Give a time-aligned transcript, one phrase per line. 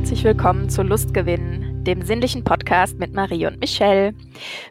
[0.00, 4.14] herzlich willkommen zu Lustgewinn, dem sinnlichen Podcast mit Marie und Michelle.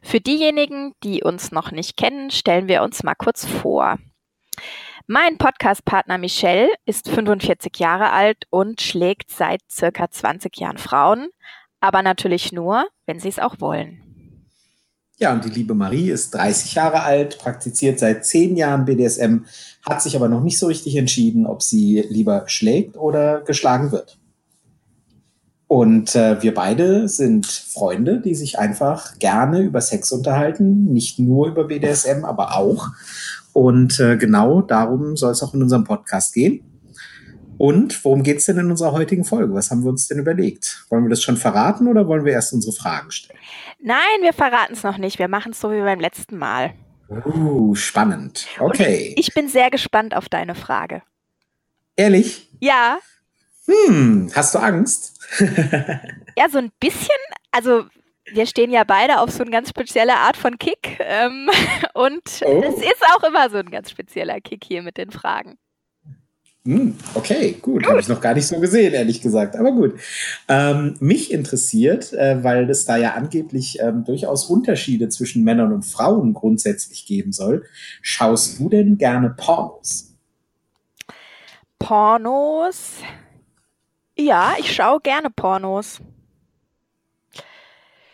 [0.02, 4.00] Für diejenigen, die uns noch nicht kennen, stellen wir uns mal kurz vor.
[5.05, 11.30] Mein Podcastpartner Michelle ist 45 Jahre alt und schlägt seit circa 20 Jahren Frauen,
[11.80, 14.02] aber natürlich nur, wenn sie es auch wollen.
[15.20, 19.45] Ja, und die liebe Marie ist 30 Jahre alt, praktiziert seit 10 Jahren BDSM,
[19.88, 24.20] hat sich aber noch nicht so richtig entschieden, ob sie lieber schlägt oder geschlagen wird.
[25.70, 31.48] Und äh, wir beide sind Freunde, die sich einfach gerne über Sex unterhalten, nicht nur
[31.48, 32.88] über BDSM, aber auch.
[33.54, 36.64] Und äh, genau darum soll es auch in unserem Podcast gehen.
[37.59, 39.53] Und worum geht es denn in unserer heutigen Folge?
[39.53, 40.88] Was haben wir uns denn überlegt?
[40.89, 43.38] Wollen wir das schon verraten oder wollen wir erst unsere Fragen stellen?
[43.80, 45.20] Nein, wir verraten es noch nicht.
[45.20, 46.73] Wir machen es so wie beim letzten Mal.
[47.11, 48.48] Uh, spannend.
[48.58, 49.14] Okay.
[49.16, 51.04] Ich, ich bin sehr gespannt auf deine Frage.
[51.95, 52.50] Ehrlich?
[52.59, 52.98] Ja.
[53.70, 55.20] Hm, hast du Angst?
[55.39, 57.09] ja, so ein bisschen.
[57.52, 57.86] Also
[58.31, 60.98] wir stehen ja beide auf so eine ganz spezielle Art von Kick.
[61.00, 61.50] Ähm,
[61.94, 62.64] und oh.
[62.64, 65.58] es ist auch immer so ein ganz spezieller Kick hier mit den Fragen.
[66.66, 67.84] Hm, okay, gut.
[67.84, 67.88] gut.
[67.88, 69.56] Habe ich noch gar nicht so gesehen, ehrlich gesagt.
[69.56, 70.00] Aber gut.
[70.48, 75.83] Ähm, mich interessiert, äh, weil es da ja angeblich ähm, durchaus Unterschiede zwischen Männern und
[75.83, 77.66] Frauen grundsätzlich geben soll.
[78.02, 80.17] Schaust du denn gerne Pornos?
[81.80, 82.98] Pornos?
[84.20, 86.00] Ja, ich schaue gerne Pornos.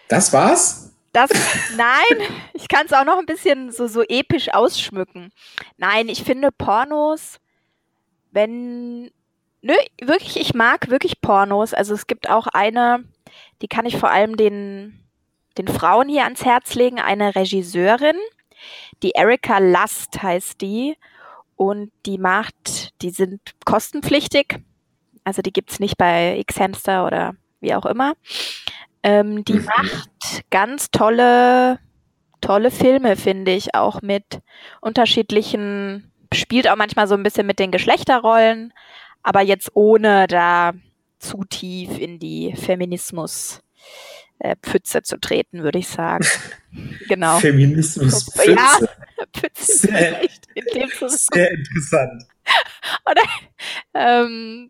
[0.07, 0.93] Das war's?
[1.13, 1.31] Das,
[1.75, 5.31] nein, ich kann es auch noch ein bisschen so, so episch ausschmücken.
[5.77, 7.39] Nein, ich finde Pornos
[8.35, 9.05] wenn,
[9.61, 11.73] nö, wirklich, ich mag wirklich Pornos.
[11.73, 13.05] Also es gibt auch eine,
[13.61, 14.99] die kann ich vor allem den,
[15.57, 18.17] den Frauen hier ans Herz legen, eine Regisseurin,
[19.01, 20.97] die Erika Lust heißt die.
[21.57, 24.59] Und die macht, die sind kostenpflichtig.
[25.25, 28.13] Also die gibt es nicht bei Xhamster oder wie auch immer.
[29.03, 29.65] Ähm, die mhm.
[29.65, 31.79] macht ganz tolle,
[32.39, 34.39] tolle Filme, finde ich, auch mit
[34.79, 38.73] unterschiedlichen spielt auch manchmal so ein bisschen mit den Geschlechterrollen,
[39.23, 40.73] aber jetzt ohne da
[41.19, 43.61] zu tief in die Feminismus
[44.39, 46.25] äh, Pfütze zu treten, würde ich sagen.
[47.07, 47.39] Genau.
[47.39, 48.51] Feminismus Pfütze.
[48.55, 48.79] Ja,
[49.33, 50.21] Pfütze sehr,
[50.51, 52.23] sehr interessant.
[53.09, 53.21] Oder,
[53.93, 54.69] ähm,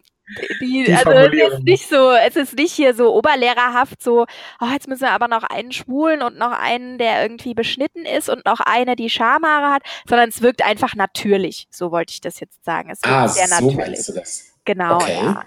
[0.60, 4.26] die, die also es ist nicht so, es ist nicht hier so oberlehrerhaft so,
[4.60, 8.30] oh, jetzt müssen wir aber noch einen schwulen und noch einen, der irgendwie beschnitten ist
[8.30, 11.68] und noch eine, die Schamhaare hat, sondern es wirkt einfach natürlich.
[11.70, 12.90] So wollte ich das jetzt sagen.
[12.90, 13.78] Es wirkt ah, sehr so natürlich.
[13.78, 14.46] meinst du das?
[14.66, 15.20] Genau, okay.
[15.22, 15.44] ja.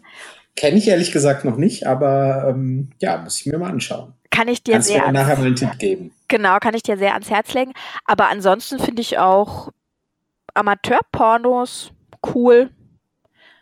[0.55, 4.15] Kenne ich ehrlich gesagt noch nicht, aber ähm, ja, muss ich mir mal anschauen.
[4.31, 5.07] Kann ich dir Kannst sehr.
[5.07, 6.13] Mir nachher mal einen Tipp geben.
[6.29, 7.73] Genau, kann ich dir sehr ans Herz legen.
[8.05, 9.71] Aber ansonsten finde ich auch
[10.55, 11.93] Amateurpornos
[12.35, 12.71] cool.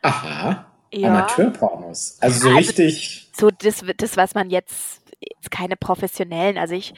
[0.02, 0.66] Aha.
[0.96, 1.08] Ja.
[1.08, 2.18] Amateurpornos.
[2.20, 3.30] Also so also, richtig.
[3.36, 6.94] So das, das, was man jetzt, jetzt keine professionellen, also ich.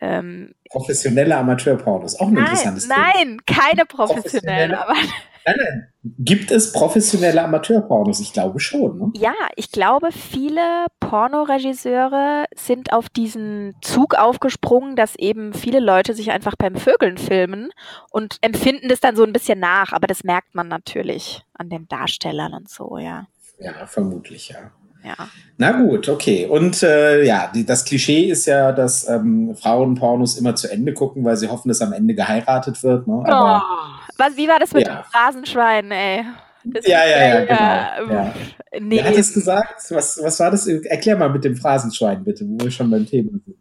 [0.00, 3.12] Ähm, Professionelle Amateurpornos, auch ein nein, interessantes Thema.
[3.14, 4.70] Nein, keine professionellen.
[4.70, 5.12] Professionelle, nein,
[5.56, 5.88] nein.
[6.18, 8.20] Gibt es professionelle Amateurpornos?
[8.20, 8.98] Ich glaube schon.
[8.98, 9.12] Ne?
[9.16, 16.30] Ja, ich glaube, viele Pornoregisseure sind auf diesen Zug aufgesprungen, dass eben viele Leute sich
[16.30, 17.70] einfach beim Vögeln filmen
[18.10, 21.88] und empfinden das dann so ein bisschen nach, aber das merkt man natürlich an den
[21.88, 23.26] Darstellern und so, ja.
[23.58, 24.70] Ja, vermutlich, ja.
[25.04, 25.28] Ja.
[25.56, 26.46] Na gut, okay.
[26.46, 30.92] Und äh, ja, die, das Klischee ist ja, dass ähm, Frauen Pornos immer zu Ende
[30.92, 33.06] gucken, weil sie hoffen, dass am Ende geheiratet wird.
[33.06, 33.22] Ne?
[33.24, 35.02] Aber, oh, was, wie war das mit ja.
[35.02, 36.24] dem Rasenschwein, ey?
[36.64, 38.12] Das ja, ja, ja, genau.
[38.12, 38.34] Ja.
[38.80, 38.96] Nee.
[38.96, 39.90] Wer hat es gesagt?
[39.90, 40.66] Was, was war das?
[40.66, 43.56] Erklär mal mit dem Phrasenschwein, bitte, wo wir schon beim Thema sind.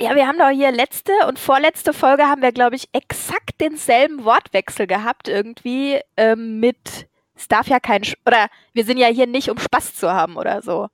[0.00, 4.24] Ja, wir haben doch hier letzte und vorletzte Folge haben wir, glaube ich, exakt denselben
[4.24, 7.08] Wortwechsel gehabt, irgendwie ähm, mit
[7.38, 10.60] es darf ja kein, oder wir sind ja hier nicht, um Spaß zu haben oder
[10.60, 10.88] so.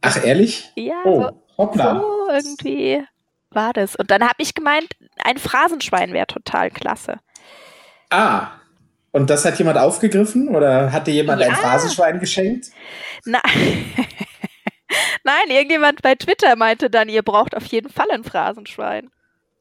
[0.00, 0.72] Ach, ehrlich?
[0.74, 2.00] Ja, oh, so, hoppla.
[2.00, 3.04] so irgendwie
[3.50, 3.94] war das.
[3.94, 4.88] Und dann habe ich gemeint,
[5.22, 7.20] ein Phrasenschwein wäre total klasse.
[8.10, 8.52] Ah,
[9.12, 11.48] und das hat jemand aufgegriffen oder hat dir jemand ja.
[11.48, 12.70] ein Phrasenschwein geschenkt?
[13.24, 13.40] Na
[15.24, 19.10] Nein, irgendjemand bei Twitter meinte dann, ihr braucht auf jeden Fall ein Phrasenschwein.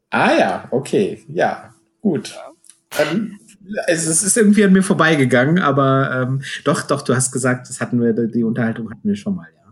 [0.09, 2.37] Ah ja, okay, ja, gut.
[2.97, 3.39] Dann
[3.87, 7.79] es, es ist irgendwie an mir vorbeigegangen, aber ähm, doch, doch, du hast gesagt, das
[7.79, 9.63] hatten wir, die Unterhaltung hatten wir schon mal, ja.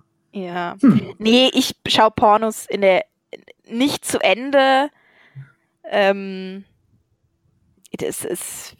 [0.41, 0.75] Ja.
[0.81, 1.13] Hm.
[1.17, 3.03] Nee, ich schaue Pornos in der
[3.67, 4.89] nicht zu Ende.
[5.83, 6.63] Ähm,
[7.97, 8.75] das ist,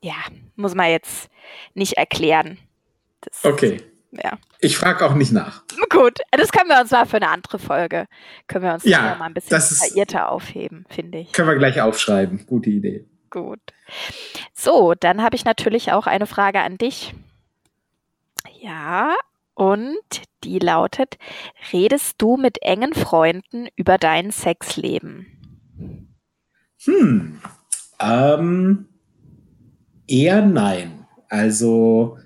[0.00, 0.14] ja,
[0.56, 1.28] muss man jetzt
[1.74, 2.58] nicht erklären.
[3.20, 3.82] Das, okay.
[4.12, 4.38] Ja.
[4.60, 5.64] Ich frage auch nicht nach.
[5.90, 8.06] Gut, das können wir uns mal für eine andere Folge,
[8.46, 11.32] können wir uns ja, mal ein bisschen detaillierter aufheben, finde ich.
[11.32, 12.46] Können wir gleich aufschreiben.
[12.46, 13.06] Gute Idee.
[13.30, 13.60] Gut.
[14.52, 17.14] So, dann habe ich natürlich auch eine Frage an dich.
[18.60, 19.16] Ja,
[19.54, 19.98] Und
[20.42, 21.16] die lautet,
[21.72, 25.26] redest du mit engen Freunden über dein Sexleben?
[26.84, 27.40] Hm,
[28.00, 28.86] ähm,
[30.06, 31.06] eher nein.
[31.28, 32.18] Also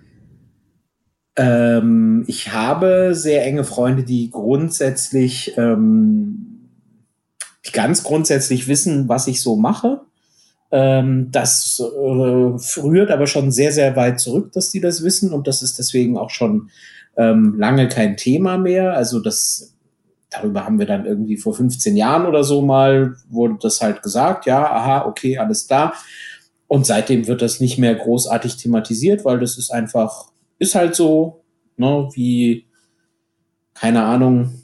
[1.36, 6.70] ähm, ich habe sehr enge Freunde, die grundsätzlich, ähm,
[7.66, 10.00] die ganz grundsätzlich wissen, was ich so mache.
[10.70, 15.46] Ähm, das äh, rührt aber schon sehr, sehr weit zurück, dass die das wissen und
[15.46, 16.70] das ist deswegen auch schon
[17.16, 18.94] ähm, lange kein Thema mehr.
[18.94, 19.74] Also das,
[20.30, 24.46] darüber haben wir dann irgendwie vor 15 Jahren oder so mal, wurde das halt gesagt,
[24.46, 25.94] ja, aha, okay, alles klar.
[26.66, 30.26] Und seitdem wird das nicht mehr großartig thematisiert, weil das ist einfach,
[30.58, 31.44] ist halt so,
[31.76, 32.66] ne, wie,
[33.74, 34.62] keine Ahnung,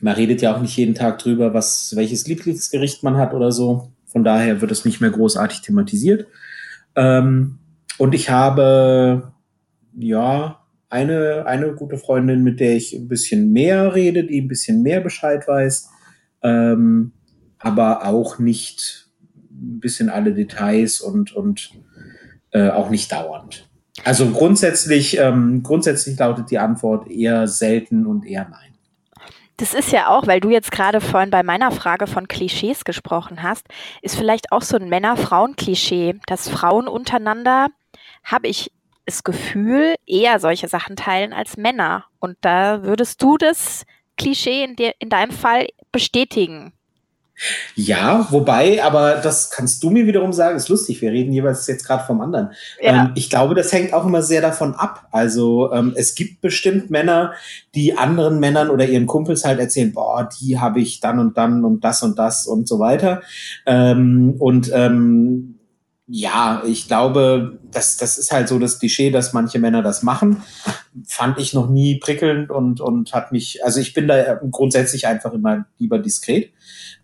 [0.00, 3.92] man redet ja auch nicht jeden Tag drüber, was, welches Lieblingsgericht man hat oder so.
[4.06, 6.26] Von daher wird es nicht mehr großartig thematisiert.
[6.96, 7.58] Ähm,
[7.98, 9.32] und ich habe,
[9.94, 10.61] ja,
[10.92, 15.00] eine, eine gute Freundin, mit der ich ein bisschen mehr rede, die ein bisschen mehr
[15.00, 15.88] Bescheid weiß,
[16.42, 17.12] ähm,
[17.58, 19.08] aber auch nicht
[19.50, 21.70] ein bisschen alle Details und, und
[22.50, 23.68] äh, auch nicht dauernd.
[24.04, 28.74] Also grundsätzlich, ähm, grundsätzlich lautet die Antwort eher selten und eher nein.
[29.56, 33.42] Das ist ja auch, weil du jetzt gerade vorhin bei meiner Frage von Klischees gesprochen
[33.42, 33.66] hast,
[34.02, 37.68] ist vielleicht auch so ein Männer-Frauen-Klischee, dass Frauen untereinander,
[38.24, 38.72] habe ich
[39.06, 42.04] das Gefühl, eher solche Sachen teilen als Männer.
[42.18, 43.84] Und da würdest du das
[44.16, 46.72] Klischee in, dir, in deinem Fall bestätigen.
[47.74, 51.84] Ja, wobei, aber das kannst du mir wiederum sagen, ist lustig, wir reden jeweils jetzt
[51.84, 52.50] gerade vom anderen.
[52.80, 53.06] Ja.
[53.06, 55.08] Ähm, ich glaube, das hängt auch immer sehr davon ab.
[55.10, 57.32] Also ähm, es gibt bestimmt Männer,
[57.74, 61.64] die anderen Männern oder ihren Kumpels halt erzählen, boah, die habe ich dann und dann
[61.64, 63.22] und das und das und so weiter.
[63.66, 65.51] Ähm, und ähm,
[66.14, 70.42] ja, ich glaube, das, das ist halt so das Klischee, dass manche Männer das machen.
[71.08, 75.32] Fand ich noch nie prickelnd und, und hat mich, also ich bin da grundsätzlich einfach
[75.32, 76.52] immer lieber diskret.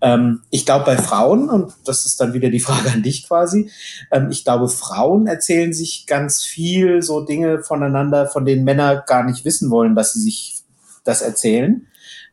[0.03, 3.71] Ähm, ich glaube, bei Frauen, und das ist dann wieder die Frage an dich quasi,
[4.11, 9.25] ähm, ich glaube, Frauen erzählen sich ganz viel so Dinge voneinander, von denen Männer gar
[9.25, 10.65] nicht wissen wollen, dass sie sich
[11.05, 11.87] das erzählen.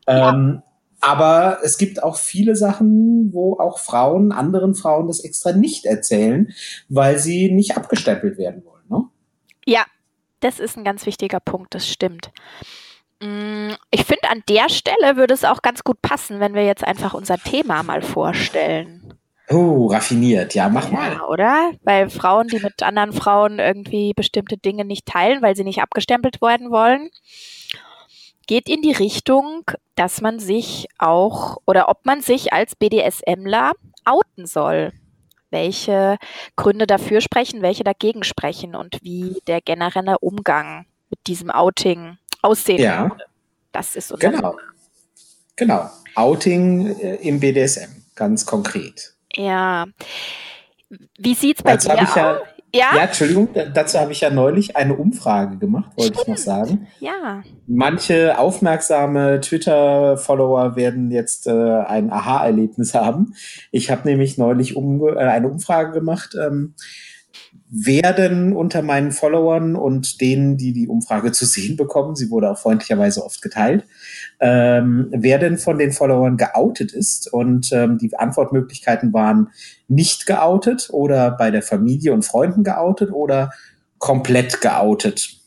[0.06, 0.34] Ja.
[0.34, 0.62] Ähm,
[1.00, 6.52] aber es gibt auch viele Sachen, wo auch Frauen anderen Frauen das extra nicht erzählen,
[6.88, 8.84] weil sie nicht abgestempelt werden wollen.
[8.88, 9.08] Ne?
[9.66, 9.84] Ja,
[10.40, 12.30] das ist ein ganz wichtiger Punkt, das stimmt.
[13.20, 16.84] Mm, ich finde, an der Stelle würde es auch ganz gut passen, wenn wir jetzt
[16.84, 19.14] einfach unser Thema mal vorstellen.
[19.48, 20.54] Oh, raffiniert.
[20.54, 21.12] Ja, mach mal.
[21.12, 21.72] Ja, oder?
[21.84, 26.42] Weil Frauen, die mit anderen Frauen irgendwie bestimmte Dinge nicht teilen, weil sie nicht abgestempelt
[26.42, 27.10] werden wollen,
[28.46, 29.64] geht in die Richtung,
[29.94, 33.72] dass man sich auch oder ob man sich als BDSMler
[34.04, 34.92] outen soll.
[35.50, 36.18] Welche
[36.56, 42.80] Gründe dafür sprechen, welche dagegen sprechen und wie der generelle Umgang mit diesem Outing aussehen
[42.80, 43.10] ja.
[43.10, 43.24] würde.
[43.72, 44.56] Das ist unser Genau.
[45.56, 45.90] Genau.
[46.14, 49.14] Outing äh, im BDSM, ganz konkret.
[49.34, 49.86] Ja.
[51.18, 52.16] Wie sieht es bei Dazu dir aus?
[52.16, 52.42] Ja,
[52.76, 52.96] ja?
[52.96, 56.22] ja, Entschuldigung, dazu habe ich ja neulich eine Umfrage gemacht, wollte Stimmt.
[56.22, 56.86] ich noch sagen.
[57.00, 57.42] Ja.
[57.66, 63.34] Manche aufmerksame Twitter-Follower werden jetzt äh, ein Aha-Erlebnis haben.
[63.70, 66.36] Ich habe nämlich neulich um, äh, eine Umfrage gemacht.
[66.40, 66.74] Ähm,
[67.68, 72.58] werden unter meinen Followern und denen, die die Umfrage zu sehen bekommen, sie wurde auch
[72.58, 73.84] freundlicherweise oft geteilt,
[74.40, 77.32] ähm, wer denn von den Followern geoutet ist.
[77.32, 79.50] Und ähm, die Antwortmöglichkeiten waren
[79.88, 83.52] nicht geoutet oder bei der Familie und Freunden geoutet oder
[83.98, 85.40] komplett geoutet.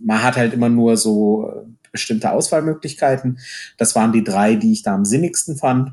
[0.00, 3.38] Man hat halt immer nur so äh, bestimmte Auswahlmöglichkeiten.
[3.78, 5.92] Das waren die drei, die ich da am sinnigsten fand.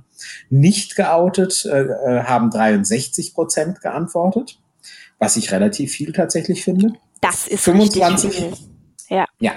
[0.50, 4.60] Nicht geoutet äh, äh haben 63 Prozent geantwortet
[5.24, 6.94] was ich relativ viel tatsächlich finde.
[7.22, 8.34] Das ist 25.
[8.34, 8.54] Viel.
[9.10, 9.26] Ja.
[9.40, 9.54] ja.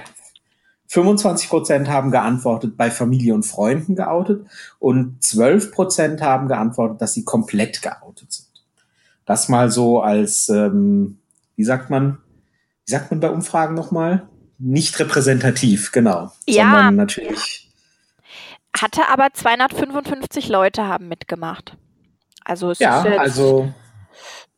[0.87, 4.47] 25 Prozent haben geantwortet, bei Familie und Freunden geoutet
[4.79, 8.47] und 12 Prozent haben geantwortet, dass sie komplett geoutet sind.
[9.25, 11.19] Das mal so als, ähm,
[11.57, 12.19] wie sagt man,
[12.85, 14.27] wie sagt man bei Umfragen nochmal?
[14.59, 16.31] Nicht repräsentativ, genau.
[16.47, 16.71] Ja.
[16.71, 17.69] Sondern natürlich.
[18.75, 21.75] Hatte aber 255 Leute haben mitgemacht.
[22.45, 23.73] Also es ja, ist also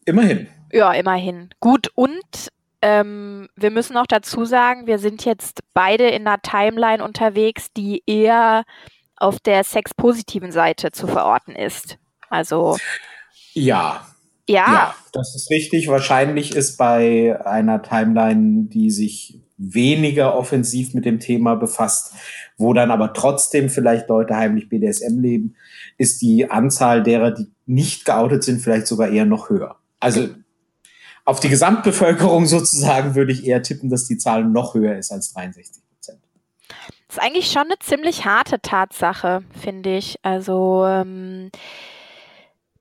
[0.06, 0.48] immerhin.
[0.72, 1.50] Ja, immerhin.
[1.60, 7.04] Gut, und ähm, wir müssen auch dazu sagen, wir sind jetzt beide in einer Timeline
[7.04, 8.64] unterwegs, die eher
[9.18, 11.98] auf der sexpositiven Seite zu verorten ist.
[12.30, 12.78] Also.
[13.54, 14.06] Ja.
[14.48, 14.66] Ja.
[14.66, 15.88] Ja, das ist richtig.
[15.90, 22.14] Wahrscheinlich ist bei einer Timeline, die sich weniger offensiv mit dem Thema befasst,
[22.58, 25.56] wo dann aber trotzdem vielleicht Leute heimlich BDSM leben,
[25.98, 29.76] ist die Anzahl derer, die nicht geoutet sind, vielleicht sogar eher noch höher.
[30.00, 30.30] Also
[31.30, 35.32] auf die Gesamtbevölkerung sozusagen würde ich eher tippen, dass die Zahl noch höher ist als
[35.34, 36.20] 63 Prozent.
[37.08, 40.18] Das ist eigentlich schon eine ziemlich harte Tatsache, finde ich.
[40.24, 41.52] Also, ähm,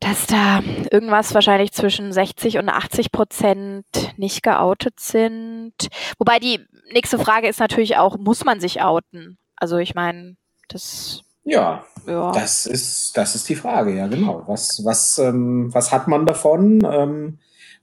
[0.00, 3.84] dass da irgendwas wahrscheinlich zwischen 60 und 80 Prozent
[4.16, 5.74] nicht geoutet sind.
[6.18, 6.60] Wobei die
[6.92, 9.36] nächste Frage ist natürlich auch, muss man sich outen?
[9.56, 10.36] Also ich meine,
[10.68, 11.22] das.
[11.44, 14.44] Ja, ja, das ist, das ist die Frage, ja, genau.
[14.46, 16.80] Was, was, ähm, was hat man davon?
[16.90, 17.38] Ähm,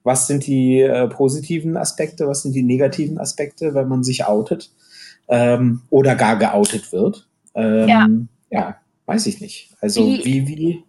[0.06, 4.72] was sind die äh, positiven Aspekte, was sind die negativen Aspekte, wenn man sich outet?
[5.28, 7.28] ähm, oder gar geoutet wird.
[7.54, 8.08] Ähm, ja.
[8.50, 9.72] ja, weiß ich nicht.
[9.82, 10.84] Also wie, wie, wie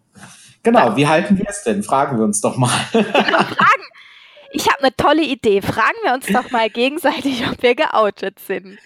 [0.63, 1.83] genau, wie halten wir es denn?
[1.83, 2.69] Fragen wir uns doch mal.
[2.91, 3.83] Fragen.
[4.51, 5.61] Ich habe eine tolle Idee.
[5.61, 8.77] Fragen wir uns doch mal gegenseitig, ob wir geoutet sind.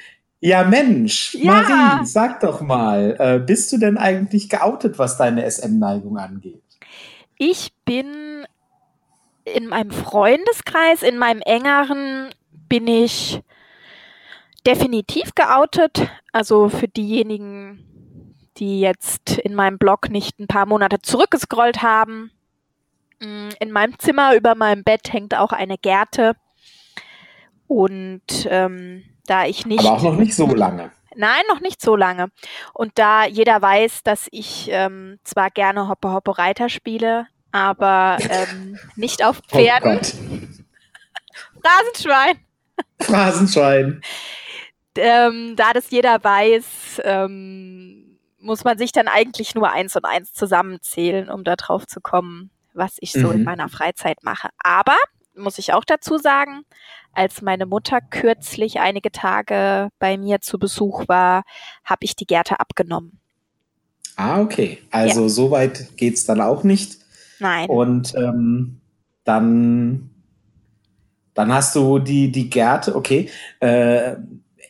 [0.44, 1.54] Ja, Mensch, ja.
[1.54, 6.64] Marie, sag doch mal, äh, bist du denn eigentlich geoutet, was deine SM-Neigung angeht?
[7.38, 8.08] Ich bin
[9.52, 12.30] in meinem Freundeskreis, in meinem engeren,
[12.68, 13.42] bin ich
[14.66, 16.08] definitiv geoutet.
[16.32, 17.86] Also für diejenigen,
[18.58, 22.32] die jetzt in meinem Blog nicht ein paar Monate zurückgescrollt haben.
[23.20, 26.36] Mm, in meinem Zimmer über meinem Bett hängt auch eine Gerte.
[27.68, 29.86] Und ähm, da ich nicht.
[29.86, 30.92] Aber auch noch nicht so lange.
[31.16, 32.32] Nein, noch nicht so lange.
[32.74, 38.80] Und da jeder weiß, dass ich ähm, zwar gerne Hoppe Hoppe Reiter spiele, aber ähm,
[38.96, 40.00] nicht auf oh Pferden.
[40.00, 42.40] Oh Phrasenschwein.
[43.00, 44.02] Phrasenschwein
[44.98, 50.34] ähm, da das jeder weiß, ähm, muss man sich dann eigentlich nur eins und eins
[50.34, 53.34] zusammenzählen, um da drauf zu kommen, was ich so mhm.
[53.34, 54.50] in meiner Freizeit mache.
[54.58, 54.98] Aber,
[55.36, 56.64] muss ich auch dazu sagen,
[57.14, 61.44] als meine Mutter kürzlich einige Tage bei mir zu Besuch war,
[61.84, 63.20] habe ich die Gärte abgenommen.
[64.16, 64.82] Ah, okay.
[64.92, 65.30] Also ja.
[65.30, 66.98] so weit geht es dann auch nicht.
[67.42, 67.68] Nein.
[67.70, 68.82] Und ähm,
[69.24, 70.12] dann,
[71.34, 73.30] dann hast du die, die Gärte, okay.
[73.60, 74.16] Äh,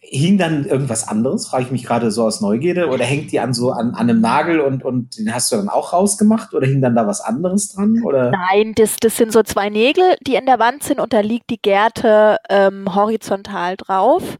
[0.04, 3.54] hing dann irgendwas anderes, frage ich mich gerade so aus Neugierde, oder hängt die an
[3.54, 6.82] so an, an einem Nagel und, und den hast du dann auch rausgemacht oder hing
[6.82, 8.01] dann da was anderes dran?
[8.04, 8.32] Oder?
[8.32, 11.50] Nein, das, das sind so zwei Nägel, die in der Wand sind und da liegt
[11.50, 14.38] die Gerte ähm, horizontal drauf.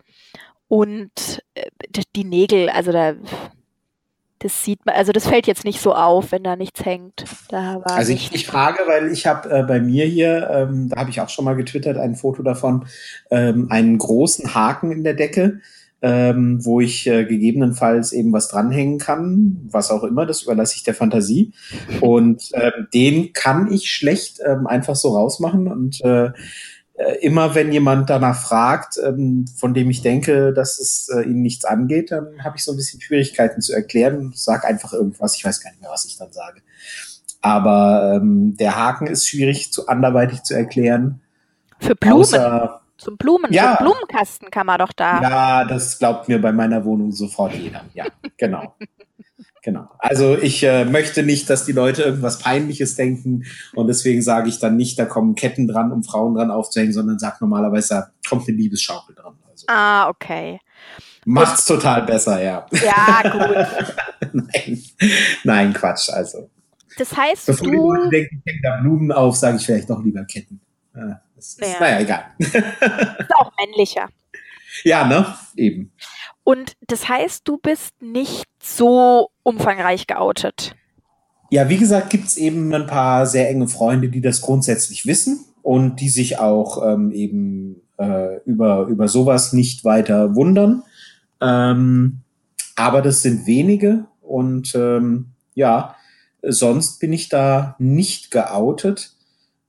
[0.68, 1.70] Und äh,
[2.16, 3.14] die Nägel, also da
[4.42, 7.26] das sieht man, also das fällt jetzt nicht so auf, wenn da nichts hängt.
[7.50, 11.12] Da also ich, ich frage, weil ich habe äh, bei mir hier, ähm, da habe
[11.12, 12.86] ich auch schon mal getwittert, ein Foto davon,
[13.30, 15.60] ähm, einen großen Haken in der Decke,
[16.02, 20.84] ähm, wo ich äh, gegebenenfalls eben was dranhängen kann, was auch immer, das überlasse ich
[20.84, 21.54] der Fantasie.
[22.02, 26.32] Und ähm, den kann ich schlecht ähm, einfach so rausmachen und äh, äh,
[27.22, 31.66] immer wenn jemand danach fragt, ähm, von dem ich denke, dass es äh, ihn nichts
[31.66, 34.34] angeht, dann habe ich so ein bisschen Schwierigkeiten zu erklären.
[34.36, 36.62] Sag einfach irgendwas, ich weiß gar nicht mehr, was ich dann sage.
[37.42, 41.22] Aber ähm, der Haken ist schwierig zu anderweitig zu erklären.
[41.80, 42.22] Für Blumen.
[42.22, 45.22] Außer, Zum Blumen, ja, Blumenkasten kann man doch da.
[45.22, 47.84] Ja, das glaubt mir bei meiner Wohnung sofort jeder.
[47.94, 48.06] Ja,
[48.38, 48.76] genau.
[49.64, 49.90] Genau.
[50.00, 53.44] Also ich äh, möchte nicht, dass die Leute irgendwas Peinliches denken
[53.76, 57.20] und deswegen sage ich dann nicht, da kommen Ketten dran, um Frauen dran aufzuhängen, sondern
[57.20, 59.38] sag normalerweise, da kommt eine Liebesschaukel dran.
[59.50, 60.60] Also, ah, okay.
[61.26, 62.66] Macht's total besser, ja.
[62.72, 64.34] Ja, gut.
[64.34, 64.84] Nein.
[65.44, 66.50] Nein, Quatsch, also.
[66.98, 67.72] Das heißt, Bevor du...
[67.72, 70.60] die Leute denken, ich da Blumen auf, sage ich vielleicht doch lieber Ketten.
[70.96, 71.80] Ja, das ist, ja.
[71.80, 72.24] Naja, egal.
[72.40, 74.10] ist auch männlicher.
[74.86, 75.26] Ja, ne?
[75.58, 75.92] Eben.
[76.46, 80.76] Und das heißt, du bist nicht so umfangreich geoutet.
[81.50, 85.44] Ja, wie gesagt, gibt es eben ein paar sehr enge Freunde, die das grundsätzlich wissen
[85.62, 90.84] und die sich auch ähm, eben äh, über, über sowas nicht weiter wundern.
[91.42, 92.22] Ähm,
[92.76, 95.96] aber das sind wenige und ähm, ja,
[96.42, 99.12] sonst bin ich da nicht geoutet.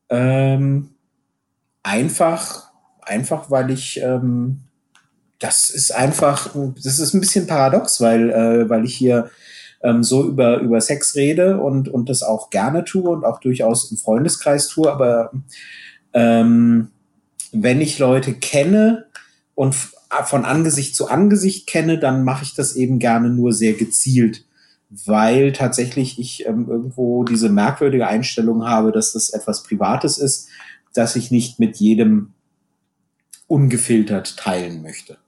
[0.09, 0.91] Ähm,
[1.83, 2.71] einfach,
[3.01, 4.61] einfach, weil ich ähm,
[5.43, 9.31] das ist einfach, das ist ein bisschen paradox, weil, äh, weil ich hier
[9.83, 13.91] ähm, so über, über Sex rede und, und das auch gerne tue und auch durchaus
[13.91, 15.33] im Freundeskreis tue, aber
[16.13, 16.89] ähm,
[17.51, 19.07] wenn ich Leute kenne
[19.57, 19.75] und
[20.25, 24.45] von Angesicht zu Angesicht kenne, dann mache ich das eben gerne nur sehr gezielt,
[24.91, 30.49] weil tatsächlich ich ähm, irgendwo diese merkwürdige Einstellung habe, dass das etwas Privates ist,
[30.95, 32.35] das ich nicht mit jedem
[33.49, 35.19] ungefiltert teilen möchte.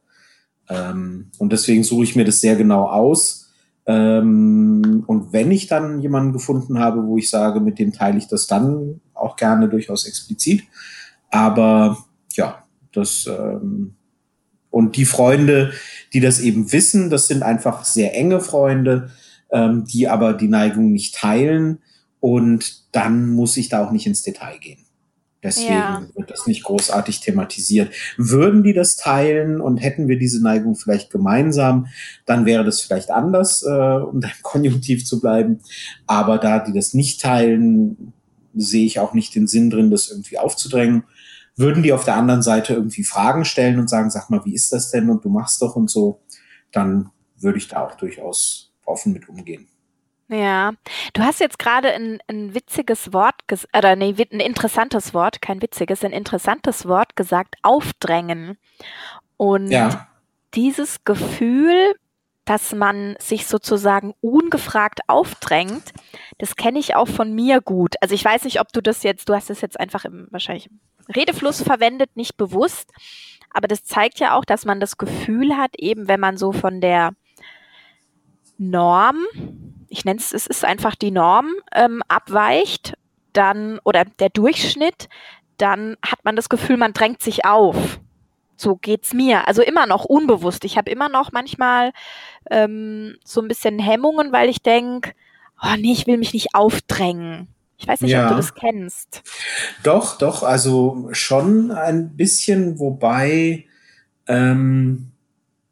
[0.69, 3.53] Ähm, und deswegen suche ich mir das sehr genau aus.
[3.87, 8.29] Ähm, und wenn ich dann jemanden gefunden habe, wo ich sage, mit dem teile ich
[8.29, 10.65] das dann auch gerne durchaus explizit.
[11.31, 11.99] Aber
[12.35, 13.95] ja, das ähm,
[14.75, 15.73] und die Freunde,
[16.13, 19.11] die das eben wissen, das sind einfach sehr enge Freunde,
[19.53, 21.79] ähm, die aber die Neigung nicht teilen.
[22.19, 24.84] Und dann muss ich da auch nicht ins Detail gehen.
[25.45, 26.03] Deswegen ja.
[26.15, 27.93] wird das nicht großartig thematisiert.
[28.17, 31.87] Würden die das teilen und hätten wir diese Neigung vielleicht gemeinsam,
[32.25, 35.61] dann wäre das vielleicht anders, äh, um dann konjunktiv zu bleiben.
[36.07, 38.15] Aber da die das nicht teilen,
[38.55, 41.05] sehe ich auch nicht den Sinn drin, das irgendwie aufzudrängen.
[41.57, 44.73] Würden die auf der anderen Seite irgendwie Fragen stellen und sagen, sag mal, wie ist
[44.73, 46.23] das denn und du machst doch und so,
[46.73, 49.69] dann würde ich da auch durchaus offen mit umgehen.
[50.35, 50.73] Ja,
[51.13, 53.37] du hast jetzt gerade ein, ein witziges Wort,
[53.77, 58.59] oder nee, ein interessantes Wort, kein witziges, ein interessantes Wort gesagt, aufdrängen.
[59.37, 60.09] Und ja.
[60.55, 61.95] dieses Gefühl,
[62.45, 65.93] dass man sich sozusagen ungefragt aufdrängt,
[66.39, 67.95] das kenne ich auch von mir gut.
[68.01, 70.67] Also ich weiß nicht, ob du das jetzt, du hast es jetzt einfach im wahrscheinlich
[70.67, 70.81] im
[71.15, 72.91] Redefluss verwendet, nicht bewusst,
[73.51, 76.81] aber das zeigt ja auch, dass man das Gefühl hat, eben wenn man so von
[76.81, 77.13] der
[78.59, 79.17] Norm
[79.95, 82.95] ich nenne es, es ist einfach die Norm, ähm, abweicht,
[83.33, 85.09] dann, oder der Durchschnitt,
[85.57, 88.01] dann hat man das Gefühl, man drängt sich auf.
[88.57, 89.47] So geht's mir.
[89.47, 90.65] Also immer noch unbewusst.
[90.65, 91.93] Ich habe immer noch manchmal
[92.51, 95.13] ähm, so ein bisschen Hemmungen, weil ich denke,
[95.63, 97.47] oh nee, ich will mich nicht aufdrängen.
[97.77, 98.25] Ich weiß nicht, ja.
[98.25, 99.23] ob du das kennst.
[99.85, 103.67] Doch, doch, also schon ein bisschen, wobei,
[104.27, 105.13] ähm,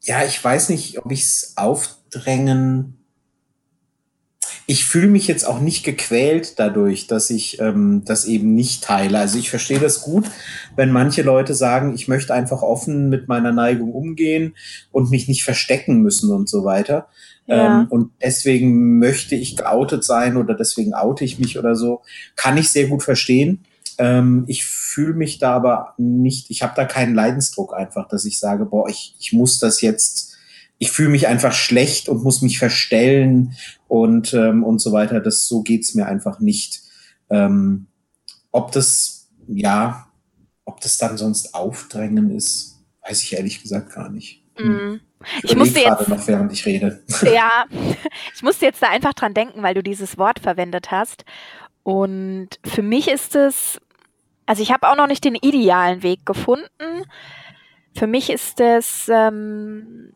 [0.02, 3.01] ja, ich weiß nicht, ob ich es aufdrängen
[4.66, 9.18] ich fühle mich jetzt auch nicht gequält dadurch, dass ich ähm, das eben nicht teile.
[9.18, 10.24] Also ich verstehe das gut,
[10.76, 14.54] wenn manche Leute sagen, ich möchte einfach offen mit meiner Neigung umgehen
[14.92, 17.08] und mich nicht verstecken müssen und so weiter.
[17.46, 17.80] Ja.
[17.80, 22.02] Ähm, und deswegen möchte ich geoutet sein oder deswegen oute ich mich oder so.
[22.36, 23.64] Kann ich sehr gut verstehen.
[23.98, 28.38] Ähm, ich fühle mich da aber nicht, ich habe da keinen Leidensdruck einfach, dass ich
[28.38, 30.31] sage, boah, ich, ich muss das jetzt
[30.82, 33.54] ich fühle mich einfach schlecht und muss mich verstellen
[33.86, 35.20] und, ähm, und so weiter.
[35.20, 36.82] Das, so geht's mir einfach nicht.
[37.30, 37.86] Ähm,
[38.50, 40.08] ob das, ja,
[40.64, 44.42] ob das dann sonst Aufdrängen ist, weiß ich ehrlich gesagt gar nicht.
[44.56, 44.98] Hm.
[45.44, 47.00] Ich, ich musste jetzt noch, während ich rede.
[47.32, 47.66] Ja,
[48.34, 51.24] ich musste jetzt da einfach dran denken, weil du dieses Wort verwendet hast.
[51.84, 53.80] Und für mich ist es,
[54.46, 57.04] also ich habe auch noch nicht den idealen Weg gefunden.
[57.94, 60.12] Für mich ist es ähm,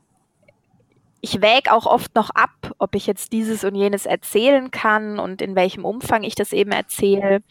[1.20, 5.42] ich wäge auch oft noch ab, ob ich jetzt dieses und jenes erzählen kann und
[5.42, 7.42] in welchem Umfang ich das eben erzähle.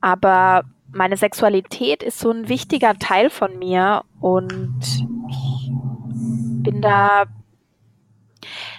[0.00, 4.84] Aber meine Sexualität ist so ein wichtiger Teil von mir und
[5.30, 5.70] ich
[6.62, 7.24] bin da,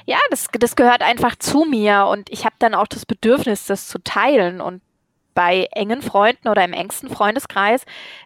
[0.05, 3.87] ja, das, das gehört einfach zu mir und ich habe dann auch das Bedürfnis, das
[3.87, 4.61] zu teilen.
[4.61, 4.81] Und
[5.33, 7.85] bei engen Freunden oder im engsten Freundeskreis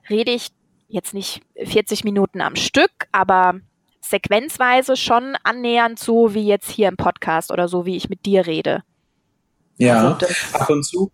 [0.10, 0.50] rede ich
[0.89, 3.62] jetzt nicht 40 Minuten am Stück, aber
[4.10, 8.46] sequenzweise schon annähernd so wie jetzt hier im Podcast oder so wie ich mit dir
[8.46, 8.84] rede.
[9.78, 11.12] Ja, also ab und zu.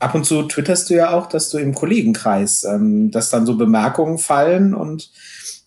[0.00, 3.56] Ab und zu twitterst du ja auch, dass du im Kollegenkreis, ähm, dass dann so
[3.56, 5.10] Bemerkungen fallen und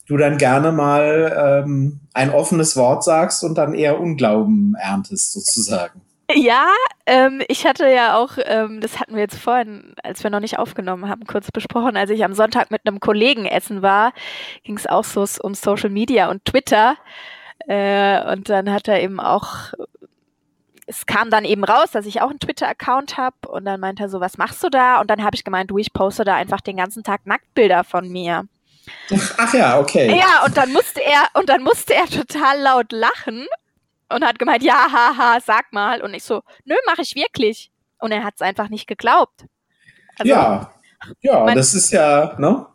[0.07, 6.01] du dann gerne mal ähm, ein offenes Wort sagst und dann eher Unglauben erntest, sozusagen.
[6.35, 6.67] Ja,
[7.05, 10.59] ähm, ich hatte ja auch, ähm, das hatten wir jetzt vorhin, als wir noch nicht
[10.59, 14.13] aufgenommen haben, kurz besprochen, als ich am Sonntag mit einem Kollegen essen war,
[14.63, 16.97] ging es auch so um Social Media und Twitter.
[17.67, 19.73] Äh, und dann hat er eben auch,
[20.87, 24.09] es kam dann eben raus, dass ich auch einen Twitter-Account habe und dann meinte er
[24.09, 24.99] so, was machst du da?
[24.99, 28.09] Und dann habe ich gemeint, du, ich poste da einfach den ganzen Tag Nacktbilder von
[28.09, 28.45] mir.
[29.37, 30.17] Ach ja, okay.
[30.17, 33.45] Ja, und dann musste er, und dann musste er total laut lachen
[34.13, 36.01] und hat gemeint, ja, haha, sag mal.
[36.01, 37.71] Und ich so, nö, mache ich wirklich.
[37.99, 39.45] Und er hat es einfach nicht geglaubt.
[40.17, 40.73] Also, ja,
[41.21, 42.65] ja, man, das ist ja, ne?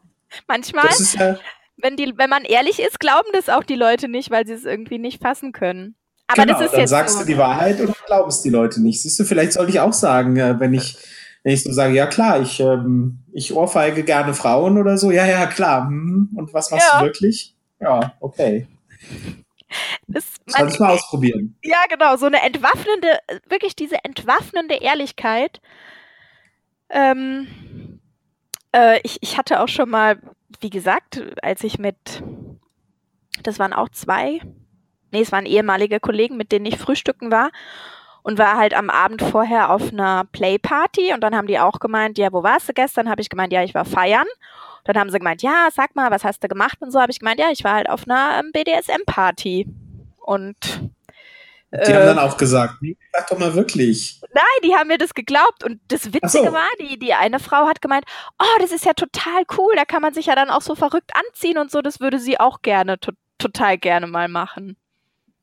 [0.48, 1.38] Manchmal, ja,
[1.76, 4.64] wenn, die, wenn man ehrlich ist, glauben das auch die Leute nicht, weil sie es
[4.64, 5.94] irgendwie nicht fassen können.
[6.26, 7.20] Aber genau, das ist dann jetzt sagst so.
[7.20, 9.00] du die Wahrheit oder glauben es die Leute nicht.
[9.00, 10.96] Siehst du, vielleicht sollte ich auch sagen, äh, wenn ich,
[11.44, 15.24] wenn ich so sage, ja klar, ich, ähm, ich ohrfeige gerne Frauen oder so, ja,
[15.24, 15.86] ja, klar.
[15.86, 16.98] Hm, und was machst ja.
[16.98, 17.54] du wirklich?
[17.80, 18.66] Ja, okay.
[20.08, 21.58] Das, Soll mal ausprobieren.
[21.62, 25.60] Ja, genau, so eine entwaffnende, wirklich diese entwaffnende Ehrlichkeit.
[26.90, 28.00] Ähm,
[28.72, 30.20] äh, ich, ich hatte auch schon mal,
[30.60, 32.22] wie gesagt, als ich mit,
[33.42, 34.40] das waren auch zwei,
[35.10, 37.50] nee, es waren ehemalige Kollegen, mit denen ich frühstücken war
[38.22, 42.18] und war halt am Abend vorher auf einer Playparty und dann haben die auch gemeint,
[42.18, 43.08] ja, wo warst du gestern?
[43.08, 44.26] Habe ich gemeint, ja, ich war feiern.
[44.86, 47.00] Dann haben sie gemeint, ja, sag mal, was hast du gemacht und so.
[47.00, 49.66] Habe ich gemeint, ja, ich war halt auf einer ähm, BDSM-Party.
[50.18, 50.56] Und
[51.72, 52.74] die äh, haben dann auch gesagt,
[53.12, 54.20] sag doch mal wirklich.
[54.32, 55.64] Nein, die haben mir das geglaubt.
[55.64, 56.52] Und das Witzige so.
[56.52, 58.04] war, die, die eine Frau hat gemeint,
[58.38, 61.10] oh, das ist ja total cool, da kann man sich ja dann auch so verrückt
[61.14, 64.76] anziehen und so, das würde sie auch gerne, to total gerne mal machen.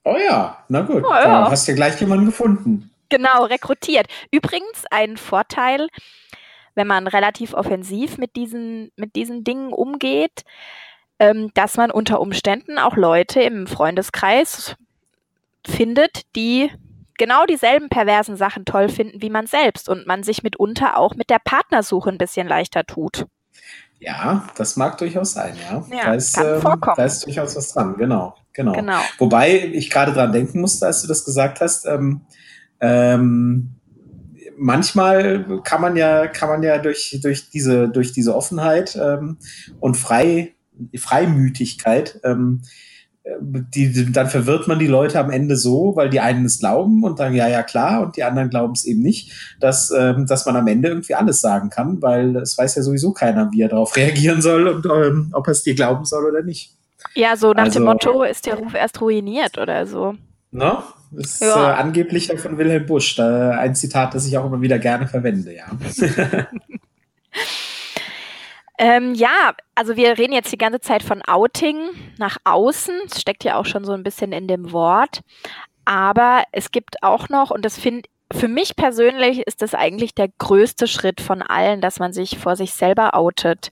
[0.04, 1.04] Oh ja, na gut.
[1.06, 1.24] Oh, ja.
[1.24, 2.90] Dann hast du ja gleich jemanden gefunden.
[3.10, 4.08] Genau, rekrutiert.
[4.32, 5.88] Übrigens ein Vorteil,
[6.76, 10.44] wenn man relativ offensiv mit diesen, mit diesen Dingen umgeht,
[11.20, 14.76] ähm, dass man unter Umständen auch Leute im Freundeskreis
[15.66, 16.72] findet, die
[17.18, 21.30] genau dieselben perversen Sachen toll finden wie man selbst und man sich mitunter auch mit
[21.30, 23.26] der Partnersuche ein bisschen leichter tut.
[24.00, 25.86] Ja, das mag durchaus sein, ja.
[25.90, 26.96] Ja, da, ist, kann vorkommen.
[26.98, 28.36] da ist durchaus was dran, genau.
[28.54, 28.74] Genau.
[28.74, 29.00] Genau.
[29.18, 32.22] Wobei ich gerade dran denken musste, als du das gesagt hast, ähm,
[32.80, 33.76] ähm,
[34.58, 39.38] manchmal kann man ja, kann man ja durch, durch, diese, durch diese Offenheit ähm,
[39.80, 40.54] und Frei,
[40.96, 42.62] Freimütigkeit ähm,
[43.40, 47.20] die, dann verwirrt man die Leute am Ende so, weil die einen es glauben und
[47.20, 50.58] dann ja, ja klar, und die anderen glauben es eben nicht, dass, ähm, dass man
[50.58, 53.96] am Ende irgendwie alles sagen kann, weil es weiß ja sowieso keiner, wie er darauf
[53.96, 56.76] reagieren soll und ähm, ob er es dir glauben soll oder nicht.
[57.16, 60.16] Ja, so nach Also- dem Motto, ist der Ruf erst ruiniert oder so.
[60.52, 60.78] Ne?
[61.16, 61.72] Das ist Ja.
[61.72, 65.66] äh, angeblich von Wilhelm Busch, ein Zitat, das ich auch immer wieder gerne verwende, ja.
[68.80, 71.78] Ähm, ja, also wir reden jetzt die ganze Zeit von Outing
[72.18, 72.94] nach außen.
[73.08, 75.22] Das steckt ja auch schon so ein bisschen in dem Wort.
[75.86, 80.28] Aber es gibt auch noch, und das finde für mich persönlich ist das eigentlich der
[80.40, 83.72] größte Schritt von allen, dass man sich vor sich selber outet.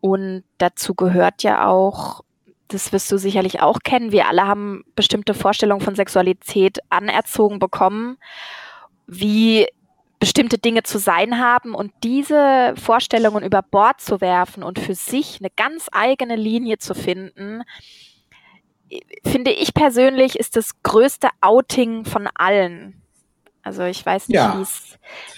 [0.00, 2.22] Und dazu gehört ja auch,
[2.68, 8.16] das wirst du sicherlich auch kennen, wir alle haben bestimmte Vorstellungen von Sexualität anerzogen bekommen,
[9.06, 9.66] wie
[10.18, 15.38] bestimmte Dinge zu sein haben und diese Vorstellungen über Bord zu werfen und für sich
[15.40, 17.62] eine ganz eigene Linie zu finden,
[19.24, 23.02] finde ich persönlich ist das größte Outing von allen.
[23.62, 24.56] Also ich weiß nicht, Ja.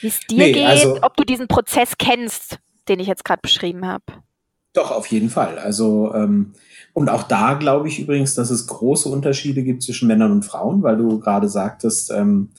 [0.00, 3.40] wie es dir Nee, geht, also- ob du diesen Prozess kennst, den ich jetzt gerade
[3.40, 4.04] beschrieben habe.
[4.72, 5.58] Doch, auf jeden Fall.
[5.58, 6.52] Also, ähm,
[6.92, 10.82] und auch da glaube ich übrigens, dass es große Unterschiede gibt zwischen Männern und Frauen,
[10.82, 12.50] weil du gerade sagtest, ähm,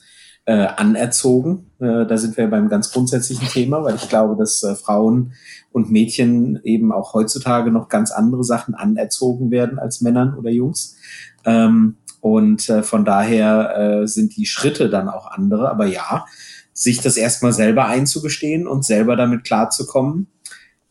[0.46, 1.70] äh, anerzogen.
[1.78, 5.32] Äh, da sind wir beim ganz grundsätzlichen Thema, weil ich glaube, dass äh, Frauen
[5.70, 10.96] und Mädchen eben auch heutzutage noch ganz andere Sachen anerzogen werden als Männern oder Jungs.
[11.44, 15.70] Ähm, und äh, von daher äh, sind die Schritte dann auch andere.
[15.70, 16.26] Aber ja,
[16.72, 20.28] sich das erstmal selber einzugestehen und selber damit klarzukommen,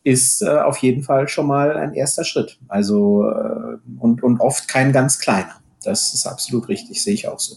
[0.02, 2.58] ist äh, auf jeden Fall schon mal ein erster Schritt.
[2.68, 5.60] Also äh, und, und oft kein ganz kleiner.
[5.84, 7.56] Das ist absolut richtig, sehe ich auch so.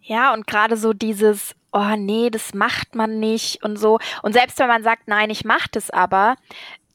[0.00, 3.98] Ja, und gerade so dieses, oh nee, das macht man nicht und so.
[4.22, 6.36] Und selbst wenn man sagt, nein, ich mach das aber,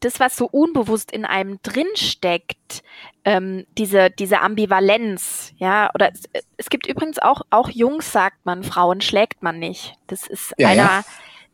[0.01, 2.83] das, was so unbewusst in einem drinsteckt,
[3.23, 6.23] ähm, diese, diese Ambivalenz, ja, oder es,
[6.57, 9.95] es gibt übrigens auch, auch Jungs sagt man, Frauen schlägt man nicht.
[10.07, 11.05] Das ist Ja, einer, ja.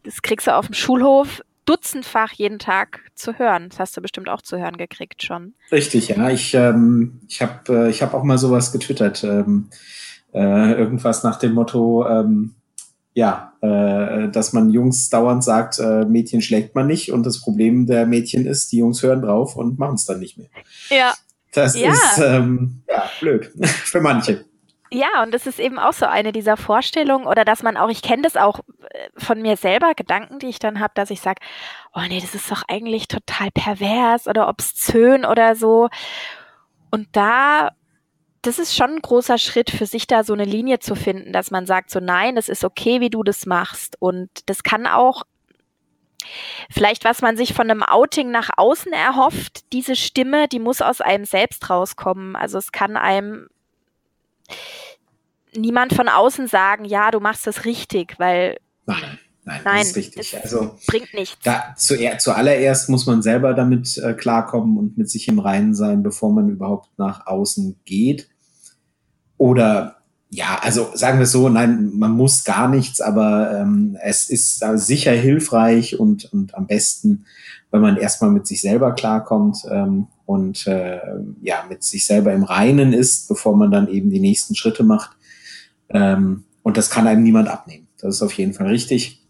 [0.04, 3.70] das kriegst du auf dem Schulhof dutzendfach jeden Tag zu hören.
[3.70, 5.54] Das hast du bestimmt auch zu hören gekriegt schon.
[5.72, 6.30] Richtig, ja.
[6.30, 9.24] Ich, ähm, ich habe äh, ich hab auch mal sowas getwittert.
[9.24, 9.70] Ähm,
[10.34, 12.56] äh, irgendwas nach dem Motto, ähm,
[13.14, 17.12] ja, äh, dass man Jungs dauernd sagt, äh, Mädchen schlägt man nicht.
[17.12, 20.38] Und das Problem der Mädchen ist, die Jungs hören drauf und machen es dann nicht
[20.38, 20.48] mehr.
[20.90, 21.14] Ja,
[21.54, 21.92] Das Ja.
[21.92, 24.46] ist ähm, ja, blöd für manche.
[24.94, 28.02] Ja, und das ist eben auch so eine dieser Vorstellungen oder dass man auch, ich
[28.02, 31.40] kenne das auch äh, von mir selber, Gedanken, die ich dann habe, dass ich sage,
[31.94, 35.88] oh nee, das ist doch eigentlich total pervers oder obszön oder so.
[36.92, 37.70] Und da,
[38.42, 41.52] das ist schon ein großer Schritt für sich da so eine Linie zu finden, dass
[41.52, 43.96] man sagt, so nein, das ist okay, wie du das machst.
[44.00, 45.24] Und das kann auch
[46.70, 51.00] vielleicht, was man sich von einem Outing nach außen erhofft, diese Stimme, die muss aus
[51.00, 52.36] einem selbst rauskommen.
[52.36, 53.48] Also es kann einem
[55.56, 58.98] niemand von außen sagen, ja, du machst das richtig, weil Nein,
[59.46, 60.32] nein, Nein, das ist richtig.
[60.32, 61.38] das- Also bringt nichts.
[61.44, 66.04] da, zuer, zuallererst muss man selber damit äh, klarkommen und mit sich im Reinen sein,
[66.04, 68.28] bevor man überhaupt nach außen geht.
[69.38, 69.98] Oder
[70.30, 74.64] ja, also sagen wir es so, nein, man muss gar nichts, aber ähm, es ist
[74.64, 77.26] äh, sicher hilfreich und, und am besten,
[77.70, 81.00] wenn man erstmal mit sich selber klarkommt ähm, und äh,
[81.42, 85.12] ja, mit sich selber im Reinen ist, bevor man dann eben die nächsten Schritte macht.
[85.90, 87.88] Ähm, und das kann einem niemand abnehmen.
[88.00, 89.22] Das ist auf jeden Fall richtig.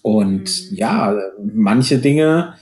[0.00, 0.76] Und Mhm.
[0.76, 1.14] ja,
[1.52, 2.54] manche Dinge,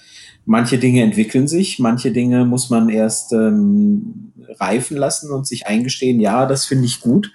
[0.44, 6.18] manche Dinge entwickeln sich, manche Dinge muss man erst ähm, reifen lassen und sich eingestehen,
[6.20, 7.30] ja, das finde ich gut,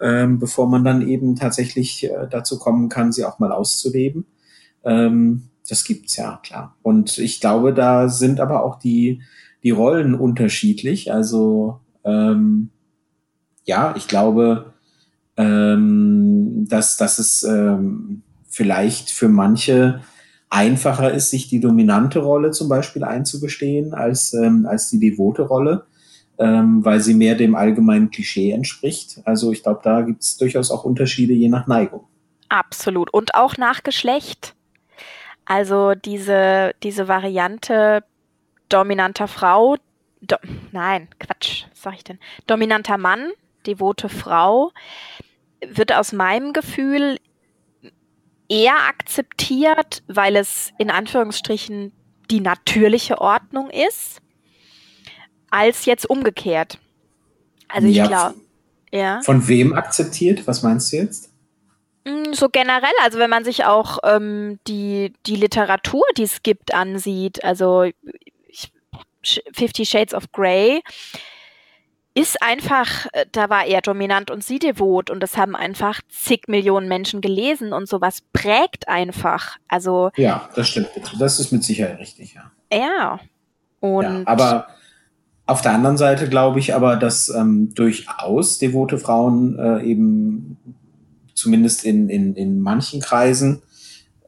[0.00, 4.26] ähm, bevor man dann eben tatsächlich äh, dazu kommen kann, sie auch mal auszuleben.
[4.84, 6.74] Ähm, das gibt's ja, klar.
[6.82, 9.22] Und ich glaube, da sind aber auch die,
[9.62, 11.12] die Rollen unterschiedlich.
[11.12, 12.70] Also ähm,
[13.64, 14.72] ja, ich glaube,
[15.36, 20.00] ähm, dass, dass es ähm, vielleicht für manche
[20.50, 25.86] einfacher ist, sich die dominante Rolle zum Beispiel einzugestehen, als, ähm, als die devote Rolle,
[26.38, 29.20] ähm, weil sie mehr dem allgemeinen Klischee entspricht.
[29.24, 32.04] Also ich glaube, da gibt es durchaus auch Unterschiede je nach Neigung.
[32.50, 33.12] Absolut.
[33.14, 34.54] Und auch nach Geschlecht.
[35.46, 38.04] Also diese, diese Variante
[38.72, 39.76] dominanter Frau,
[40.20, 40.36] do,
[40.72, 42.18] nein, Quatsch, was sag ich denn?
[42.46, 43.30] Dominanter Mann,
[43.66, 44.72] devote Frau,
[45.66, 47.18] wird aus meinem Gefühl
[48.48, 51.92] eher akzeptiert, weil es in Anführungsstrichen
[52.30, 54.20] die natürliche Ordnung ist,
[55.50, 56.78] als jetzt umgekehrt.
[57.68, 58.34] Also ich Ja, glaube,
[58.92, 59.20] ja.
[59.22, 60.46] Von wem akzeptiert?
[60.46, 61.30] Was meinst du jetzt?
[62.04, 66.74] Mm, So generell, also wenn man sich auch ähm, die, die Literatur, die es gibt,
[66.74, 67.94] ansieht, also ich,
[69.52, 70.80] Fifty Shades of Grey,
[72.14, 76.46] ist einfach, äh, da war er dominant und sie devot und das haben einfach zig
[76.46, 79.56] Millionen Menschen gelesen und sowas prägt einfach.
[79.68, 80.90] Also Ja, das stimmt.
[81.18, 82.50] Das ist mit Sicherheit richtig, ja.
[82.72, 83.20] ja.
[83.80, 84.68] Und ja aber
[85.46, 90.56] auf der anderen Seite glaube ich aber, dass ähm, durchaus devote Frauen äh, eben
[91.34, 93.62] zumindest in, in, in manchen Kreisen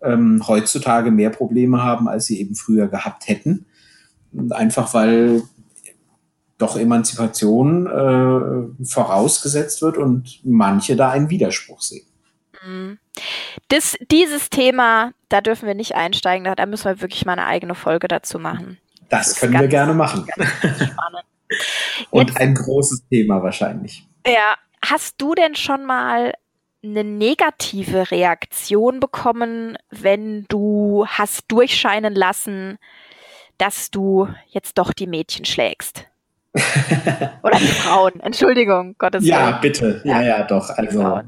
[0.02, 3.66] ähm, heutzutage mehr Probleme haben, als sie eben früher gehabt hätten.
[4.50, 5.42] Einfach weil
[6.58, 12.06] doch Emanzipation äh, vorausgesetzt wird und manche da einen Widerspruch sehen.
[12.64, 12.92] Mm.
[13.68, 17.46] Das, dieses Thema, da dürfen wir nicht einsteigen, da, da müssen wir wirklich mal eine
[17.46, 18.78] eigene Folge dazu machen.
[19.08, 20.26] Das ist können wir ganz- gerne machen.
[22.10, 24.06] Und Jetzt- ein großes Thema wahrscheinlich.
[24.26, 26.32] Ja, hast du denn schon mal
[26.82, 32.78] eine negative Reaktion bekommen, wenn du hast durchscheinen lassen,
[33.58, 36.06] dass du jetzt doch die Mädchen schlägst?
[37.42, 39.60] Oder die Frauen, Entschuldigung, Gottes Ja, Willen.
[39.60, 40.02] bitte.
[40.04, 40.38] Ja, Ja.
[40.38, 40.70] ja, doch.
[40.70, 41.20] Also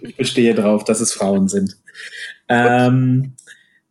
[0.00, 1.76] ich bestehe darauf, dass es Frauen sind.
[2.48, 3.34] Ähm,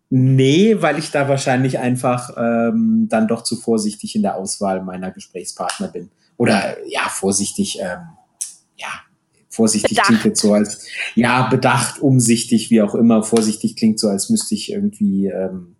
[0.09, 5.11] nee, weil ich da wahrscheinlich einfach ähm, dann doch zu vorsichtig in der Auswahl meiner
[5.11, 6.09] Gesprächspartner bin.
[6.37, 7.99] Oder ja, vorsichtig, ähm,
[8.77, 8.87] ja,
[9.49, 10.07] vorsichtig Bedacht.
[10.07, 13.23] klingt jetzt so als, ja, bedacht, umsichtig, wie auch immer.
[13.23, 15.75] Vorsichtig klingt so, als müsste ich irgendwie ähm,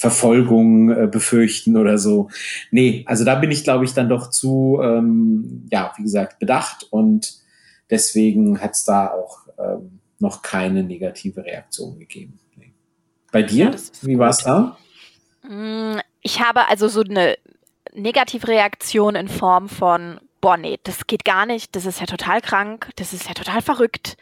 [0.00, 2.30] Verfolgung äh, befürchten oder so.
[2.70, 6.86] Nee, also da bin ich, glaube ich, dann doch zu, ähm, ja, wie gesagt, bedacht
[6.88, 7.34] und
[7.90, 12.38] deswegen hat es da auch ähm, noch keine negative Reaktion gegeben.
[12.56, 12.72] Nee.
[13.30, 13.72] Bei dir?
[13.72, 14.78] Ja, wie war es da?
[15.46, 17.36] Mm, Ich habe also so eine
[17.92, 22.88] Negativreaktion in Form von, boah, nee, das geht gar nicht, das ist ja total krank,
[22.96, 24.16] das ist ja total verrückt.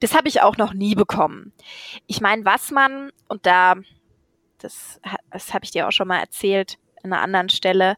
[0.00, 1.52] Das habe ich auch noch nie bekommen.
[2.08, 3.76] Ich meine, was man, und da,
[4.64, 5.00] das,
[5.30, 7.96] das habe ich dir auch schon mal erzählt an einer anderen Stelle,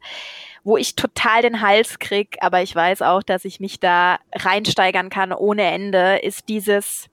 [0.64, 5.10] wo ich total den Hals krieg, aber ich weiß auch, dass ich mich da reinsteigern
[5.10, 7.08] kann ohne Ende, ist dieses,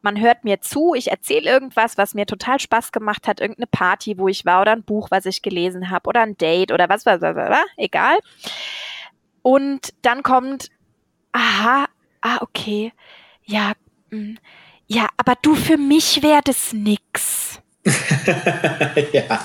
[0.00, 4.18] man hört mir zu, ich erzähle irgendwas, was mir total Spaß gemacht hat, irgendeine Party,
[4.18, 7.04] wo ich war oder ein Buch, was ich gelesen habe oder ein Date oder was,
[7.04, 8.16] was, was, was, was egal.
[9.42, 10.70] Und dann kommt,
[11.32, 11.86] aha,
[12.22, 12.92] ah, okay,
[13.44, 13.72] ja,
[14.10, 14.36] mm,
[14.86, 17.60] ja, aber du, für mich wäre das nix.
[19.12, 19.40] ja,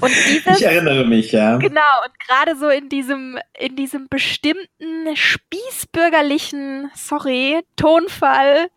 [0.00, 1.56] Und dieses, ich erinnere mich, ja.
[1.56, 8.68] Genau, und gerade so in diesem, in diesem bestimmten spießbürgerlichen, sorry, Tonfall.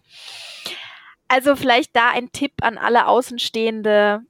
[1.28, 4.22] Also vielleicht da ein Tipp an alle Außenstehende.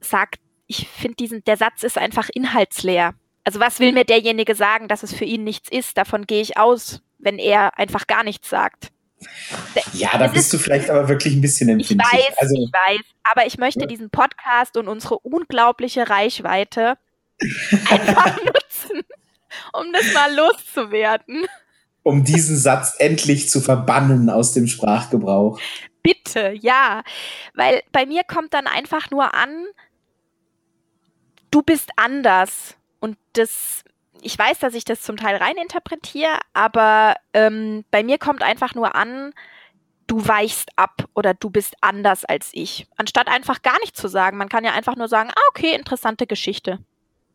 [0.00, 3.14] Sagt, ich finde diesen, der Satz ist einfach inhaltsleer.
[3.44, 5.96] Also was will mir derjenige sagen, dass es für ihn nichts ist?
[5.96, 8.90] Davon gehe ich aus, wenn er einfach gar nichts sagt.
[9.92, 12.12] Ja, da bist du vielleicht aber wirklich ein bisschen Ich empfindlich.
[12.28, 13.00] weiß, also, ich weiß,
[13.32, 13.86] aber ich möchte Ja.
[13.86, 16.96] diesen Podcast und unsere unglaubliche Reichweite
[17.90, 19.02] einfach nutzen,
[19.72, 21.46] um das mal loszuwerden.
[22.02, 25.60] um diesen Satz endlich zu verbannen aus dem Sprachgebrauch.
[26.02, 27.02] Bitte, ja.
[27.54, 29.50] Weil bei mir kommt dann einfach nur an,
[31.50, 32.76] du bist anders.
[33.00, 33.82] Und das,
[34.22, 38.94] ich weiß, dass ich das zum Teil reininterpretiere, aber ähm, bei mir kommt einfach nur
[38.94, 39.32] an,
[40.06, 42.86] du weichst ab oder du bist anders als ich.
[42.96, 44.36] Anstatt einfach gar nicht zu sagen.
[44.36, 46.78] Man kann ja einfach nur sagen, ah, okay, interessante Geschichte.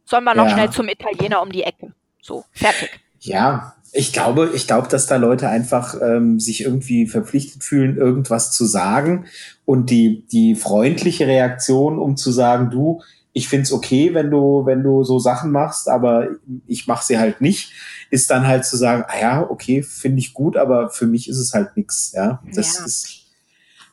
[0.06, 0.54] Sollen wir noch Ja.
[0.54, 1.94] schnell zum Italiener um die Ecke.
[2.22, 2.89] So, fertig.
[3.20, 8.52] Ja, ich glaube, ich glaube, dass da Leute einfach ähm, sich irgendwie verpflichtet fühlen, irgendwas
[8.52, 9.26] zu sagen.
[9.65, 13.02] Und die, die freundliche Reaktion, um zu sagen, du,
[13.34, 16.28] ich find's okay, wenn du, wenn du so Sachen machst, aber
[16.67, 17.72] ich mache sie halt nicht,
[18.10, 21.38] ist dann halt zu sagen, ah ja, okay, finde ich gut, aber für mich ist
[21.38, 22.12] es halt nix.
[22.13, 22.86] Ja, das Ja.
[22.86, 23.17] ist.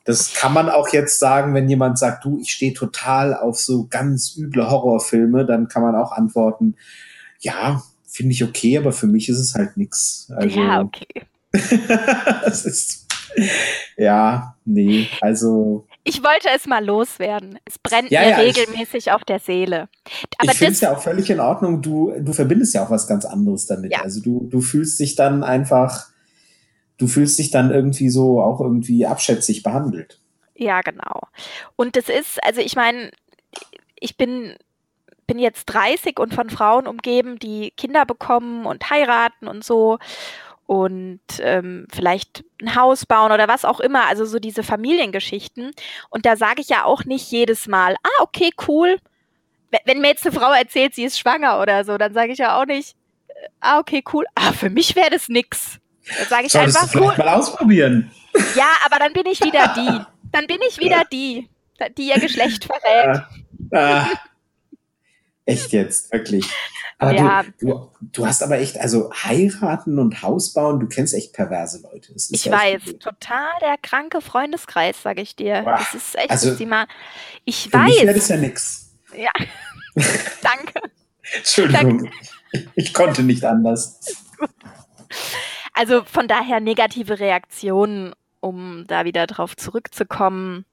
[0.04, 3.86] Das kann man auch jetzt sagen, wenn jemand sagt, du, ich stehe total auf so
[3.90, 6.76] ganz üble Horrorfilme, dann kann man auch antworten,
[7.40, 10.32] ja, finde ich okay, aber für mich ist es halt nix.
[10.34, 11.06] Also, ja, okay.
[11.52, 13.06] das ist,
[13.98, 17.58] ja, nee, also, Ich wollte es mal loswerden.
[17.64, 19.88] Es brennt Ja, mir ja, ich- regelmäßig auf der Seele.
[20.38, 21.82] Aber ich finde es ja auch völlig in Ordnung.
[21.82, 23.92] Du, du verbindest ja auch was ganz anderes damit.
[23.92, 24.02] Ja.
[24.02, 26.06] Also du, du fühlst dich dann einfach,
[26.96, 30.20] du fühlst dich dann irgendwie so auch irgendwie abschätzig behandelt.
[30.54, 31.20] ja, genau.
[31.76, 33.10] Und das ist, also ich meine,
[34.00, 34.54] ich bin,
[35.26, 39.98] bin jetzt 30 und von Frauen umgeben, die Kinder bekommen und heiraten und so
[40.68, 45.70] und ähm, vielleicht ein Haus bauen oder was auch immer, also so diese Familiengeschichten.
[46.10, 48.98] Und da sage ich ja auch nicht jedes Mal, ah, okay, cool.
[49.86, 52.60] Wenn mir jetzt eine Frau erzählt, sie ist schwanger oder so, dann sage ich ja
[52.60, 52.96] auch nicht,
[53.28, 54.26] äh, ah, okay, cool.
[54.34, 55.78] Ah, für mich wäre das nix.
[56.18, 57.24] Dann sage ich Solltest einfach du vielleicht cool.
[57.24, 58.10] mal ausprobieren.
[58.54, 60.04] Ja, aber dann bin ich wieder die.
[60.32, 61.48] Dann bin ich wieder die,
[61.96, 63.22] die ihr Geschlecht verrät.
[63.72, 64.06] Ah,
[65.48, 66.46] echt jetzt, wirklich.
[66.98, 67.42] Aber Ja.
[67.60, 71.80] du, du, du hast aber echt, also heiraten und Haus bauen, du kennst echt perverse
[71.82, 72.12] Leute.
[72.12, 72.98] Ist Ich ja weiß, übel.
[72.98, 75.62] total der kranke Freundeskreis, sage ich dir.
[75.62, 76.86] Boah, Das ist echt, also, mal.
[77.44, 78.14] Ich Für mich weiß.
[78.14, 78.90] das ja nix.
[79.16, 79.30] Ja.
[80.42, 80.80] Danke.
[81.36, 82.10] Entschuldigung,
[82.74, 84.00] ich konnte nicht anders.
[85.74, 90.64] Also von daher negative Reaktionen, um da wieder drauf zurückzukommen,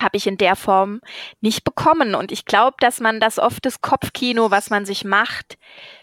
[0.00, 1.00] habe ich in der Form
[1.40, 2.14] nicht bekommen.
[2.14, 5.56] Und ich glaube, dass man das oft das Kopfkino, was man sich macht,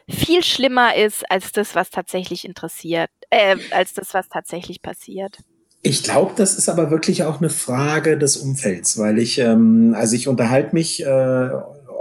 [0.09, 5.37] viel schlimmer ist als das, was tatsächlich interessiert, äh, als das, was tatsächlich passiert.
[5.81, 10.15] Ich glaube, das ist aber wirklich auch eine Frage des Umfelds, weil ich, ähm, also
[10.15, 11.49] ich unterhalte mich äh,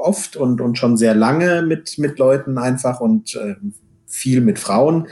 [0.03, 3.57] oft und, und schon sehr lange mit, mit Leuten einfach und äh,
[4.07, 5.09] viel mit Frauen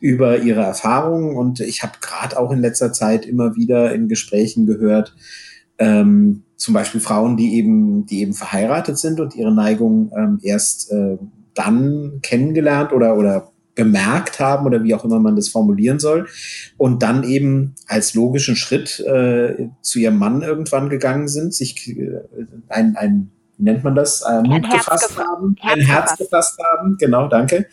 [0.00, 4.64] über ihre Erfahrungen und ich habe gerade auch in letzter Zeit immer wieder in Gesprächen
[4.64, 5.14] gehört,
[5.78, 10.90] ähm, zum Beispiel Frauen, die eben, die eben verheiratet sind und ihre Neigung ähm, erst
[10.92, 11.18] äh,
[11.54, 16.28] dann kennengelernt oder, oder gemerkt haben oder wie auch immer man das formulieren soll
[16.76, 22.20] und dann eben als logischen Schritt äh, zu ihrem Mann irgendwann gegangen sind, sich äh,
[22.68, 26.02] ein, ein wie nennt man das, äh, Mut Herz gefasst gefa- haben, Herz ein Herz
[26.02, 26.18] gefasst.
[26.18, 27.66] gefasst haben, genau, danke,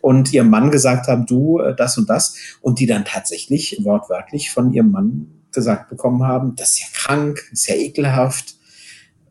[0.00, 4.50] und ihrem Mann gesagt haben, du, äh, das und das, und die dann tatsächlich wortwörtlich
[4.50, 8.56] von ihrem Mann gesagt bekommen haben, das ist ja krank, ist ja ekelhaft,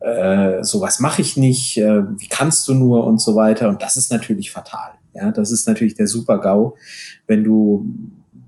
[0.00, 3.68] äh, sowas mache ich nicht, äh, wie kannst du nur und so weiter.
[3.68, 4.92] Und das ist natürlich fatal.
[5.14, 6.76] Ja, das ist natürlich der Super-GAU,
[7.26, 7.86] wenn du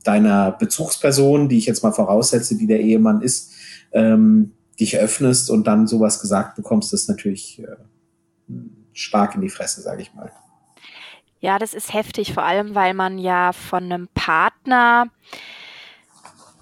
[0.04, 3.52] deiner Bezugsperson, die ich jetzt mal voraussetze, die der Ehemann ist,
[3.92, 7.76] ähm, dich öffnest und dann sowas gesagt bekommst, das ist natürlich äh,
[8.92, 10.30] stark in die Fresse, sage ich mal.
[11.40, 15.06] Ja, das ist heftig, vor allem weil man ja von einem Partner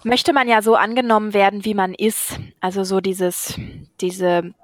[0.04, 2.38] möchte man ja so angenommen werden, wie man ist.
[2.60, 3.58] Also so dieses,
[4.00, 4.54] diese,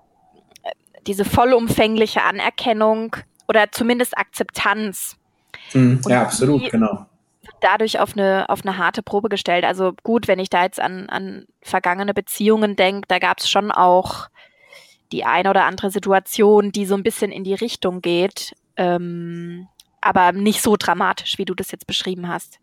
[0.62, 0.70] äh,
[1.07, 3.16] diese vollumfängliche Anerkennung
[3.48, 5.16] oder zumindest Akzeptanz
[5.74, 7.07] Mhm, ja, absolut, genau.
[7.61, 9.64] dadurch auf eine, auf eine harte Probe gestellt.
[9.64, 13.70] Also gut, wenn ich da jetzt an, an vergangene Beziehungen denke, da gab es schon
[13.70, 14.29] auch
[15.12, 19.68] die eine oder andere Situation, die so ein bisschen in die Richtung geht, ähm,
[20.00, 22.61] aber nicht so dramatisch, wie du das jetzt beschrieben hast.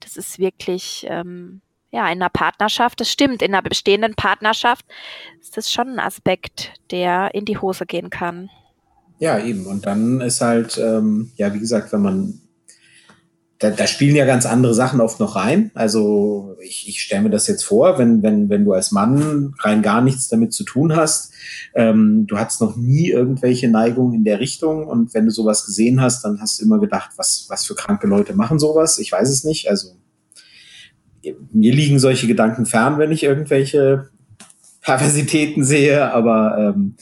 [0.00, 4.84] Das ist wirklich, ähm, ja, in einer Partnerschaft, das stimmt, in einer bestehenden Partnerschaft
[5.40, 8.48] ist das schon ein Aspekt, der in die Hose gehen kann.
[9.18, 9.66] Ja, eben.
[9.66, 12.40] Und dann ist halt, ähm, ja, wie gesagt, wenn man,
[13.58, 15.70] da, da spielen ja ganz andere Sachen oft noch rein.
[15.74, 19.82] Also ich, ich stelle mir das jetzt vor, wenn, wenn, wenn du als Mann rein
[19.82, 21.34] gar nichts damit zu tun hast,
[21.74, 26.00] ähm, du hattest noch nie irgendwelche Neigungen in der Richtung und wenn du sowas gesehen
[26.00, 28.98] hast, dann hast du immer gedacht, was, was für kranke Leute machen sowas?
[28.98, 29.68] Ich weiß es nicht.
[29.68, 29.99] Also
[31.52, 34.08] mir liegen solche Gedanken fern, wenn ich irgendwelche
[34.80, 36.96] Perversitäten sehe, aber ähm,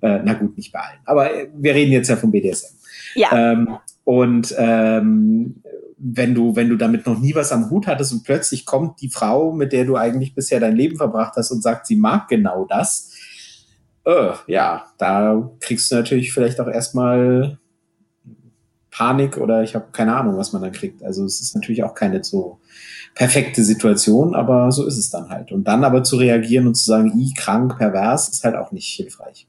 [0.00, 1.00] äh, na gut, nicht bei allen.
[1.04, 2.74] Aber wir reden jetzt ja vom BDSM.
[3.14, 5.62] Ja, Ähm, und ähm,
[5.98, 9.10] wenn du, wenn du damit noch nie was am Hut hattest und plötzlich kommt die
[9.10, 12.64] Frau, mit der du eigentlich bisher dein Leben verbracht hast und sagt, sie mag genau
[12.64, 13.12] das,
[14.04, 17.58] äh, ja, da kriegst du natürlich vielleicht auch erstmal
[18.98, 21.04] Panik oder ich habe keine Ahnung, was man dann kriegt.
[21.04, 22.58] Also es ist natürlich auch keine so
[23.14, 25.52] perfekte Situation, aber so ist es dann halt.
[25.52, 28.88] Und dann aber zu reagieren und zu sagen, i krank, pervers, ist halt auch nicht
[28.88, 29.46] hilfreich.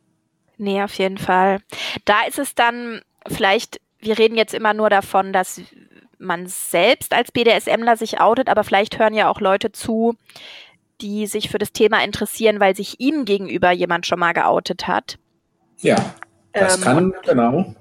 [0.59, 1.61] Nee, auf jeden Fall.
[2.05, 5.61] Da ist es dann vielleicht, wir reden jetzt immer nur davon, dass
[6.19, 10.15] man selbst als BDSMler sich outet, aber vielleicht hören ja auch Leute zu,
[11.01, 15.17] die sich für das Thema interessieren, weil sich ihnen gegenüber jemand schon mal geoutet hat.
[15.79, 15.95] Ja,
[16.53, 17.75] das Ähm, kann, genau.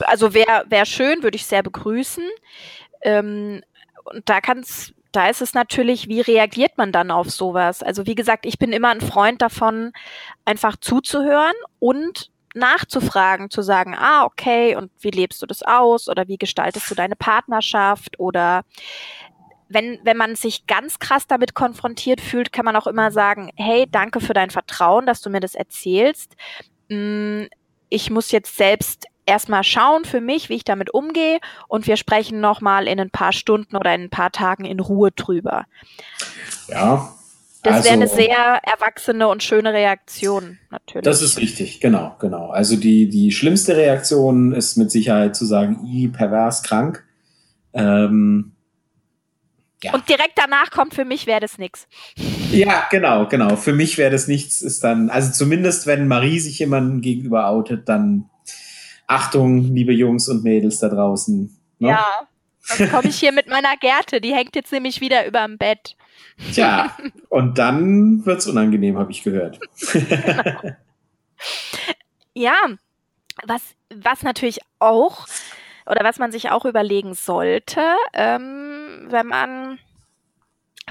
[0.00, 2.24] Also wäre wär schön, würde ich sehr begrüßen.
[3.02, 3.62] Ähm,
[4.04, 7.82] und da kann's, da ist es natürlich, wie reagiert man dann auf sowas?
[7.82, 9.92] Also wie gesagt, ich bin immer ein Freund davon,
[10.44, 16.08] einfach zuzuhören und nachzufragen, zu sagen, ah, okay, und wie lebst du das aus?
[16.08, 18.18] Oder wie gestaltest du deine Partnerschaft?
[18.20, 18.62] Oder
[19.68, 23.86] wenn, wenn man sich ganz krass damit konfrontiert fühlt, kann man auch immer sagen, hey,
[23.90, 26.36] danke für dein Vertrauen, dass du mir das erzählst.
[26.88, 27.44] Mm,
[27.88, 32.40] Ich muss jetzt selbst erstmal schauen für mich, wie ich damit umgehe und wir sprechen
[32.40, 35.64] nochmal in ein paar Stunden oder in ein paar Tagen in Ruhe drüber.
[36.68, 37.14] Ja,
[37.62, 41.04] Das also, wäre eine sehr erwachsene und schöne Reaktion, natürlich.
[41.04, 42.50] Das ist richtig, genau, genau.
[42.50, 47.04] Also die, die schlimmste Reaktion ist mit Sicherheit zu sagen, i, pervers, krank.
[47.72, 48.52] Ähm,
[49.82, 49.92] ja.
[49.92, 51.86] Und direkt danach kommt für mich wäre das nichts.
[52.50, 53.56] Ja, genau, genau.
[53.56, 57.88] Für mich wäre das nichts, ist dann, also zumindest wenn Marie sich jemandem gegenüber outet,
[57.88, 58.30] dann
[59.06, 61.56] Achtung, liebe Jungs und Mädels da draußen.
[61.78, 61.88] Ne?
[61.88, 62.28] Ja,
[62.76, 65.96] dann komme ich hier mit meiner Gerte, die hängt jetzt nämlich wieder über dem Bett.
[66.52, 66.96] Tja,
[67.28, 69.60] und dann wird es unangenehm, habe ich gehört.
[69.92, 70.72] Genau.
[72.36, 72.56] Ja,
[73.46, 73.62] was,
[73.94, 75.26] was natürlich auch
[75.86, 77.80] oder was man sich auch überlegen sollte,
[78.12, 79.78] ähm, wenn man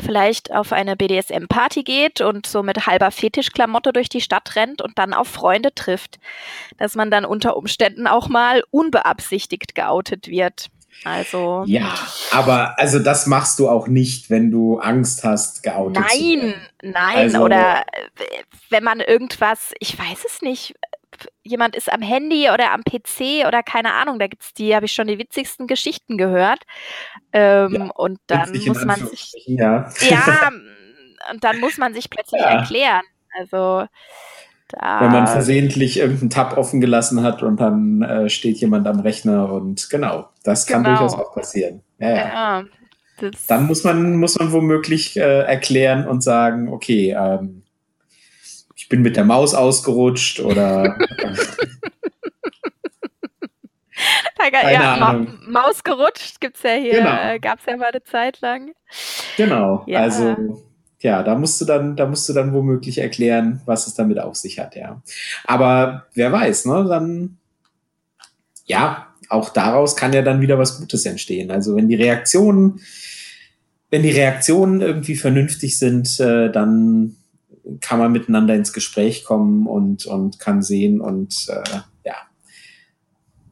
[0.02, 4.98] vielleicht auf eine BDSM-Party geht und so mit halber Fetischklamotte durch die Stadt rennt und
[4.98, 6.20] dann auf Freunde trifft,
[6.78, 10.70] dass man dann unter Umständen auch mal unbeabsichtigt geoutet wird.
[11.06, 11.64] Also.
[11.68, 11.94] Ja,
[12.32, 16.54] aber also das machst du auch nicht, wenn du Angst hast, geoutet nein, zu werden.
[16.82, 17.18] Nein, nein.
[17.18, 20.76] Also, oder äh, wenn man irgendwas, ich weiß es nicht,
[21.44, 24.94] jemand ist am Handy oder am PC oder keine Ahnung, da gibt's die, habe ich
[24.94, 26.60] schon die witzigsten Geschichten gehört.
[27.32, 29.34] Ähm, ja, und dann muss man sich.
[29.46, 29.90] Ja.
[30.00, 30.50] ja,
[31.32, 32.60] und dann muss man sich plötzlich ja.
[32.60, 33.04] erklären.
[33.40, 33.88] Also
[34.70, 39.00] da, Wenn man versehentlich irgendeinen Tab offen gelassen hat und dann äh, steht jemand am
[39.00, 40.98] Rechner und genau, das kann genau.
[40.98, 41.82] durchaus auch passieren.
[42.00, 42.64] Ja, ja.
[43.48, 47.63] dann muss man, muss man womöglich äh, erklären und sagen, okay, ähm,
[48.94, 50.96] bin mit der Maus ausgerutscht oder.
[54.38, 54.98] Keine ja.
[54.98, 57.10] Ma Maus gerutscht gibt's ja hier, genau.
[57.10, 58.72] äh, gab's ja mal eine Zeit lang.
[59.36, 60.02] Genau, ja.
[60.02, 60.36] also
[61.00, 64.36] ja, da musst du dann, da musst du dann womöglich erklären, was es damit auf
[64.36, 65.02] sich hat, ja.
[65.46, 67.38] Aber wer weiß, ne, dann,
[68.66, 71.50] ja, auch daraus kann ja dann wieder was Gutes entstehen.
[71.50, 72.80] Also wenn die Reaktionen,
[73.90, 77.16] wenn die Reaktionen irgendwie vernünftig sind, äh, dann
[77.82, 82.16] kann man miteinander ins Gespräch kommen und, und kann sehen und äh, ja.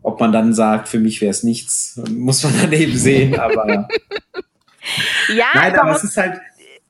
[0.01, 3.88] Ob man dann sagt, für mich wäre es nichts, muss man dann eben sehen, aber.
[5.36, 6.41] ja, Nein, aber es ist halt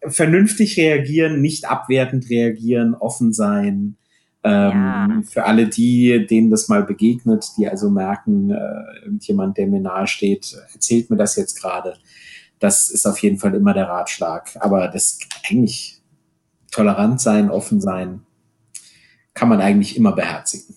[0.07, 3.97] vernünftig reagieren, nicht abwertend reagieren, offen sein.
[4.43, 5.22] Ähm, ja.
[5.30, 10.07] Für alle die, denen das mal begegnet, die also merken, äh, irgendjemand, der mir nahe
[10.07, 11.97] steht, erzählt mir das jetzt gerade.
[12.59, 14.49] Das ist auf jeden Fall immer der Ratschlag.
[14.59, 16.01] Aber das eigentlich
[16.72, 18.22] tolerant sein, offen sein,
[19.34, 20.76] kann man eigentlich immer beherzigen.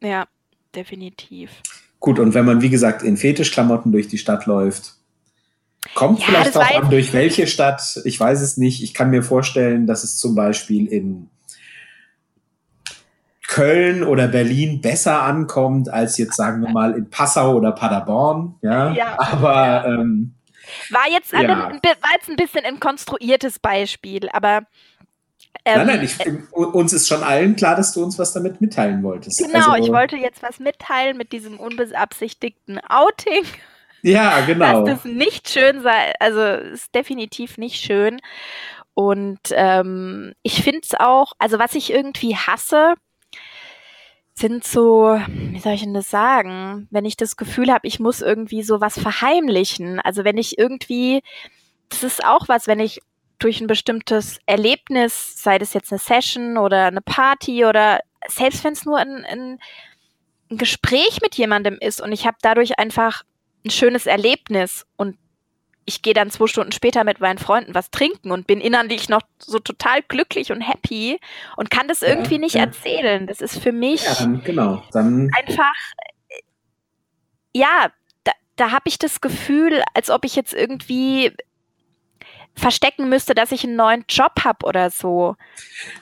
[0.00, 0.26] Ja,
[0.74, 1.50] definitiv.
[2.00, 4.94] Gut, und wenn man, wie gesagt, in Fetischklamotten durch die Stadt läuft,
[5.94, 8.82] kommt ja, vielleicht auch an, durch welche Stadt, ich weiß es nicht.
[8.82, 11.28] Ich kann mir vorstellen, dass es zum Beispiel in
[13.48, 18.56] Köln oder Berlin besser ankommt, als jetzt, sagen wir mal, in Passau oder Paderborn.
[18.62, 19.86] Ja, ja aber.
[19.86, 20.34] Ähm,
[20.90, 21.38] war, jetzt ja.
[21.38, 24.62] ein, war jetzt ein bisschen ein konstruiertes Beispiel, aber
[25.64, 28.60] ähm, nein, nein, ich, äh, uns ist schon allen klar, dass du uns was damit
[28.60, 29.38] mitteilen wolltest.
[29.38, 33.44] Genau, also, ich wollte jetzt was mitteilen mit diesem unbeabsichtigten Outing.
[34.02, 34.84] Ja, genau.
[34.84, 38.20] Dass das nicht schön sei, also ist definitiv nicht schön.
[38.94, 42.94] Und ähm, ich finde es auch, also was ich irgendwie hasse,
[44.34, 48.22] sind so, wie soll ich denn das sagen, wenn ich das Gefühl habe, ich muss
[48.22, 49.98] irgendwie so was verheimlichen.
[49.98, 51.22] Also wenn ich irgendwie,
[51.88, 53.00] das ist auch was, wenn ich
[53.38, 58.72] durch ein bestimmtes Erlebnis, sei das jetzt eine Session oder eine Party oder selbst wenn
[58.72, 59.58] es nur ein, ein,
[60.50, 63.22] ein, Gespräch mit jemandem ist und ich habe dadurch einfach
[63.64, 65.16] ein schönes Erlebnis und
[65.84, 69.22] ich gehe dann zwei Stunden später mit meinen Freunden was trinken und bin innerlich noch
[69.38, 71.18] so total glücklich und happy
[71.56, 72.60] und kann das irgendwie ja, nicht ja.
[72.60, 73.26] erzählen.
[73.26, 74.82] Das ist für mich ja, dann, genau.
[74.92, 75.72] dann einfach,
[77.54, 77.90] ja,
[78.24, 81.32] da, da habe ich das Gefühl, als ob ich jetzt irgendwie
[82.58, 85.36] verstecken müsste, dass ich einen neuen Job habe oder so.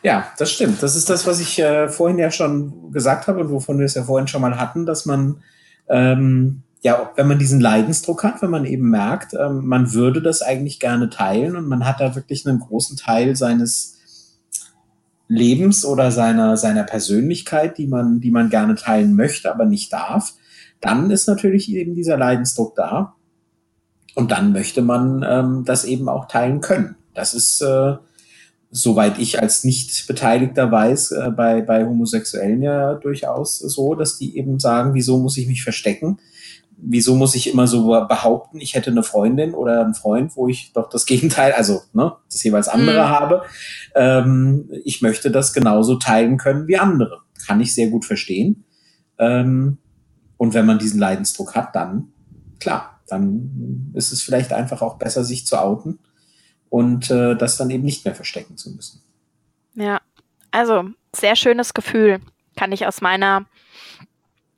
[0.03, 0.83] Ja, das stimmt.
[0.83, 3.95] Das ist das, was ich äh, vorhin ja schon gesagt habe und wovon wir es
[3.95, 5.43] ja vorhin schon mal hatten, dass man,
[5.89, 10.43] ähm, ja, wenn man diesen Leidensdruck hat, wenn man eben merkt, ähm, man würde das
[10.43, 13.97] eigentlich gerne teilen und man hat da wirklich einen großen Teil seines
[15.29, 20.35] Lebens oder seiner, seiner Persönlichkeit, die man, die man gerne teilen möchte, aber nicht darf,
[20.81, 23.15] dann ist natürlich eben dieser Leidensdruck da.
[24.17, 26.97] Und dann möchte man ähm, das eben auch teilen können.
[27.13, 27.97] Das ist, äh,
[28.71, 34.59] soweit ich als Nicht-Beteiligter weiß, äh, bei, bei Homosexuellen ja durchaus so, dass die eben
[34.59, 36.19] sagen, wieso muss ich mich verstecken?
[36.79, 40.73] Wieso muss ich immer so behaupten, ich hätte eine Freundin oder einen Freund, wo ich
[40.73, 43.09] doch das Gegenteil, also ne, das jeweils andere mhm.
[43.11, 43.43] habe.
[43.95, 47.19] Ähm, ich möchte das genauso teilen können wie andere.
[47.47, 48.65] Kann ich sehr gut verstehen.
[49.19, 49.77] Ähm,
[50.39, 52.09] und wenn man diesen Leidensdruck hat, dann
[52.61, 55.99] klar, dann ist es vielleicht einfach auch besser, sich zu outen
[56.69, 59.03] und äh, das dann eben nicht mehr verstecken zu müssen.
[59.75, 60.01] Ja,
[60.51, 60.85] also
[61.15, 62.21] sehr schönes Gefühl,
[62.57, 63.47] kann ich aus meiner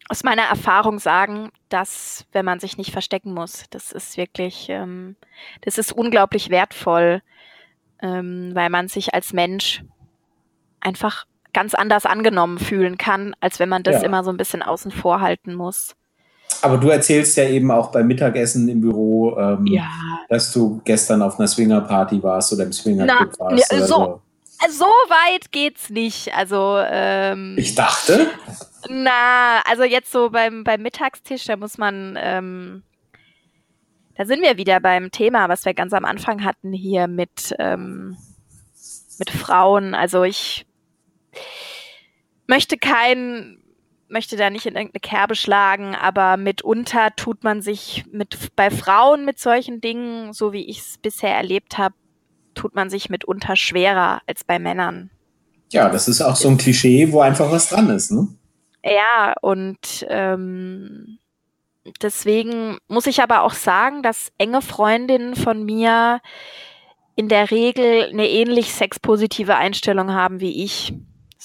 [0.08, 5.16] aus meiner Erfahrung sagen, dass wenn man sich nicht verstecken muss, das ist wirklich, ähm,
[5.60, 7.22] das ist unglaublich wertvoll,
[8.00, 9.84] ähm, weil man sich als Mensch
[10.80, 14.02] einfach ganz anders angenommen fühlen kann, als wenn man das ja.
[14.02, 15.94] immer so ein bisschen außen vor halten muss.
[16.62, 19.88] Aber du erzählst ja eben auch beim Mittagessen im Büro, ähm, ja.
[20.28, 23.72] dass du gestern auf einer Swinger-Party warst oder im Swinger-Club warst.
[23.72, 24.20] Ja, so, so.
[24.68, 26.34] so weit geht's nicht.
[26.34, 28.28] Also ähm, ich dachte.
[28.88, 32.82] Na, also jetzt so beim, beim Mittagstisch, da muss man, ähm,
[34.16, 38.16] da sind wir wieder beim Thema, was wir ganz am Anfang hatten hier mit, ähm,
[39.18, 39.94] mit Frauen.
[39.94, 40.66] Also ich
[42.46, 43.57] möchte kein,
[44.08, 49.24] möchte da nicht in irgendeine Kerbe schlagen, aber mitunter tut man sich mit bei Frauen
[49.24, 51.94] mit solchen Dingen, so wie ich es bisher erlebt habe,
[52.54, 55.10] tut man sich mitunter schwerer als bei Männern.
[55.70, 58.28] Ja, das ist auch so ein Klischee, wo einfach was dran ist, ne?
[58.82, 61.18] Ja, und ähm,
[62.00, 66.20] deswegen muss ich aber auch sagen, dass enge Freundinnen von mir
[67.16, 70.94] in der Regel eine ähnlich sexpositive Einstellung haben wie ich.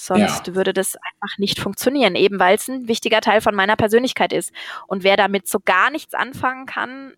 [0.06, 0.56] Sonst ja.
[0.56, 4.52] würde das einfach nicht funktionieren, eben weil es ein wichtiger Teil von meiner Persönlichkeit ist.
[4.88, 7.14] Und wer damit so gar nichts anfangen kann,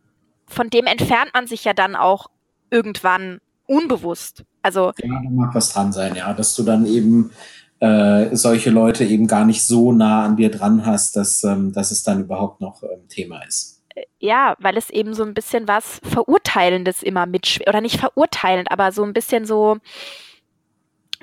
[0.47, 2.27] von dem entfernt man sich ja dann auch
[2.69, 4.43] irgendwann unbewusst.
[4.61, 7.31] Also ja, da mag was dran sein, ja, dass du dann eben
[7.79, 11.91] äh, solche Leute eben gar nicht so nah an dir dran hast, dass, ähm, dass
[11.91, 13.83] es dann überhaupt noch ähm, Thema ist.
[13.95, 17.67] Äh, ja, weil es eben so ein bisschen was Verurteilendes immer mitschwingt.
[17.67, 19.77] Oder nicht verurteilend, aber so ein bisschen so,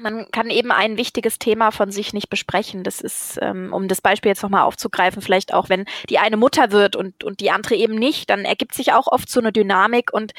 [0.02, 2.82] man kann eben ein wichtiges Thema von sich nicht besprechen.
[2.82, 6.72] Das ist, ähm, um das Beispiel jetzt nochmal aufzugreifen, vielleicht auch, wenn die eine Mutter
[6.72, 10.12] wird und, und die andere eben nicht, dann ergibt sich auch oft so eine Dynamik
[10.12, 10.32] und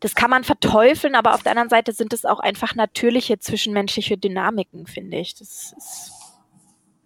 [0.00, 4.18] das kann man verteufeln, aber auf der anderen Seite sind es auch einfach natürliche zwischenmenschliche
[4.18, 5.34] Dynamiken, finde ich.
[5.34, 6.12] Das ist,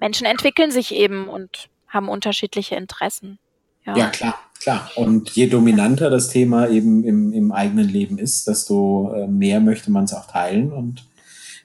[0.00, 3.38] Menschen entwickeln sich eben und haben unterschiedliche Interessen.
[3.86, 3.96] Ja.
[3.96, 4.90] ja, klar, klar.
[4.96, 9.90] Und je dominanter das Thema eben im, im eigenen Leben ist, desto äh, mehr möchte
[9.90, 10.72] man es auch teilen.
[10.72, 11.07] Und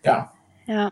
[0.04, 0.32] ja,
[0.68, 0.92] ja.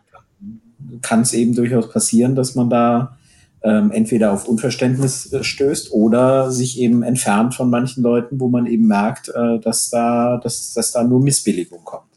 [1.00, 3.18] kann es eben durchaus passieren, dass man da
[3.64, 8.66] ähm, entweder auf Unverständnis äh, stößt oder sich eben entfernt von manchen Leuten, wo man
[8.66, 12.10] eben merkt, äh, dass, da, dass, dass da nur Missbilligung kommt.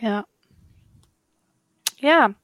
[0.00, 0.24] Ja.
[2.00, 2.34] Ja,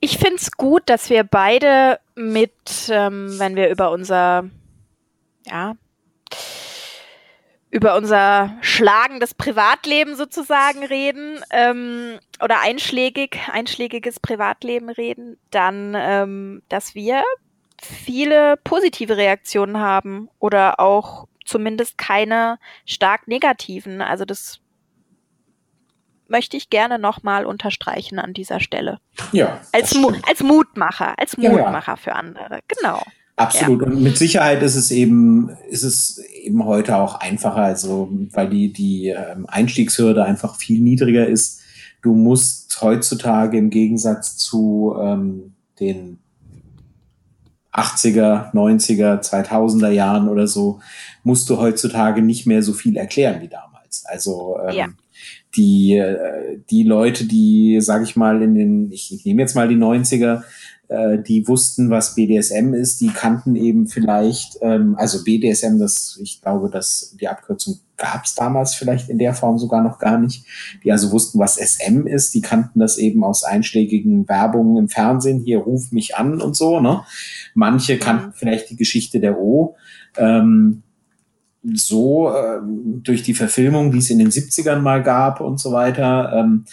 [0.00, 2.52] ich finde es gut, dass wir beide mit,
[2.90, 4.44] ähm, wenn wir über unser,
[5.46, 5.74] ja,
[7.70, 16.94] über unser schlagendes Privatleben sozusagen reden ähm, oder einschlägig, einschlägiges Privatleben reden, dann, ähm, dass
[16.94, 17.22] wir
[17.80, 24.02] viele positive Reaktionen haben oder auch zumindest keine stark negativen.
[24.02, 24.60] Also das
[26.26, 28.98] möchte ich gerne nochmal unterstreichen an dieser Stelle.
[29.32, 29.60] Ja.
[29.72, 31.96] Als, Mu als Mutmacher, als Mutmacher ja, ja.
[31.96, 32.60] für andere.
[32.68, 33.02] Genau.
[33.40, 33.80] Absolut.
[33.82, 33.88] Ja.
[33.88, 38.72] Und mit Sicherheit ist es eben, ist es eben heute auch einfacher, also weil die,
[38.72, 41.60] die ähm, Einstiegshürde einfach viel niedriger ist.
[42.02, 46.18] Du musst heutzutage im Gegensatz zu ähm, den
[47.72, 50.80] 80er, 90er, 2000er Jahren oder so,
[51.22, 54.04] musst du heutzutage nicht mehr so viel erklären wie damals.
[54.06, 54.88] Also ähm, ja.
[55.56, 59.68] die, äh, die Leute, die, sag ich mal, in den, ich, ich nehme jetzt mal
[59.68, 60.42] die 90er, äh,
[61.22, 66.68] die wussten, was BDSM ist, die kannten eben vielleicht, ähm, also BDSM, das, ich glaube,
[66.68, 70.44] dass die Abkürzung gab es damals vielleicht in der Form sogar noch gar nicht,
[70.82, 75.40] die also wussten, was SM ist, die kannten das eben aus einschlägigen Werbungen im Fernsehen,
[75.44, 77.02] hier ruf mich an und so, ne?
[77.54, 79.76] Manche kannten vielleicht die Geschichte der O.
[80.16, 80.82] Ähm,
[81.62, 86.32] so äh, durch die Verfilmung, die es in den 70ern mal gab und so weiter,
[86.34, 86.64] ähm,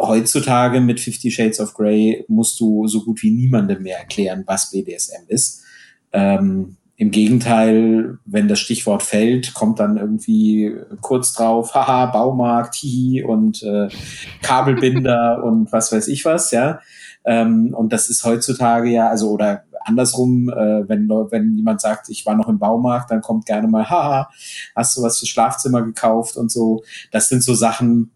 [0.00, 4.70] heutzutage mit Fifty Shades of Grey musst du so gut wie niemandem mehr erklären, was
[4.70, 5.62] BDSM ist.
[6.12, 13.24] Ähm, Im Gegenteil, wenn das Stichwort fällt, kommt dann irgendwie kurz drauf, haha, Baumarkt, hihi
[13.24, 13.88] und äh,
[14.42, 16.80] Kabelbinder und was weiß ich was, ja.
[17.24, 22.24] Ähm, und das ist heutzutage ja, also oder andersrum, äh, wenn, wenn jemand sagt, ich
[22.26, 24.30] war noch im Baumarkt, dann kommt gerne mal, haha,
[24.74, 26.82] hast du was fürs Schlafzimmer gekauft und so.
[27.10, 28.10] Das sind so Sachen,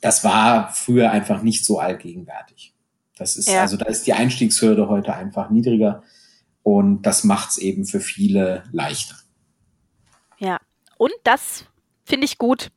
[0.00, 2.74] das war früher einfach nicht so allgegenwärtig.
[3.16, 3.62] Das ist, ja.
[3.62, 6.02] also da ist die Einstiegshürde heute einfach niedriger
[6.62, 9.16] und das macht es eben für viele leichter.
[10.38, 10.58] Ja,
[10.98, 11.64] und das
[12.04, 12.70] finde ich gut.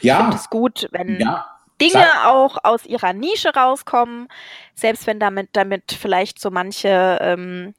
[0.00, 0.22] Ja.
[0.22, 1.46] Finde es gut, wenn ja,
[1.80, 2.32] Dinge klar.
[2.32, 4.28] auch aus ihrer Nische rauskommen,
[4.74, 7.74] selbst wenn damit, damit vielleicht so manche ähm,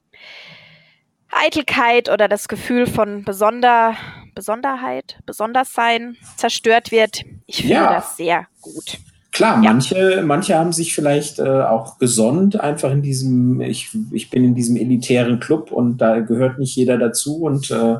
[1.32, 3.96] Eitelkeit oder das Gefühl von besonder,
[4.34, 7.24] Besonderheit, Besonderssein zerstört wird.
[7.48, 7.94] Ich finde Ja.
[7.94, 8.98] das sehr gut.
[9.32, 9.72] Klar, Ja.
[9.72, 14.56] manche, manche haben sich vielleicht äh, auch gesonnt, einfach in diesem, ich, ich bin in
[14.56, 17.98] diesem elitären Club und da gehört nicht jeder dazu und äh,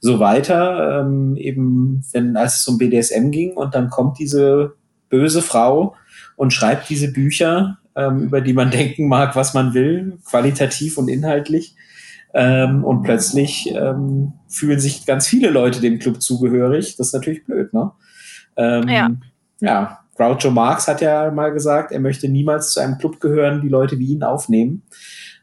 [0.00, 1.00] so weiter.
[1.00, 4.74] Ähm, eben, wenn als es um BDSM ging und dann kommt diese
[5.08, 5.94] böse Frau
[6.36, 11.08] und schreibt diese Bücher, ähm, über die man denken mag, was man will, qualitativ und
[11.08, 11.74] inhaltlich.
[12.34, 16.96] Ähm, und plötzlich ähm, fühlen sich ganz viele Leute dem Club zugehörig.
[16.96, 17.92] Das ist natürlich blöd, ne?
[18.56, 19.10] Ähm, Ja.
[19.60, 23.68] ja, Groucho Marx hat ja mal gesagt, er möchte niemals zu einem Club gehören, die
[23.68, 24.82] Leute wie ihn aufnehmen.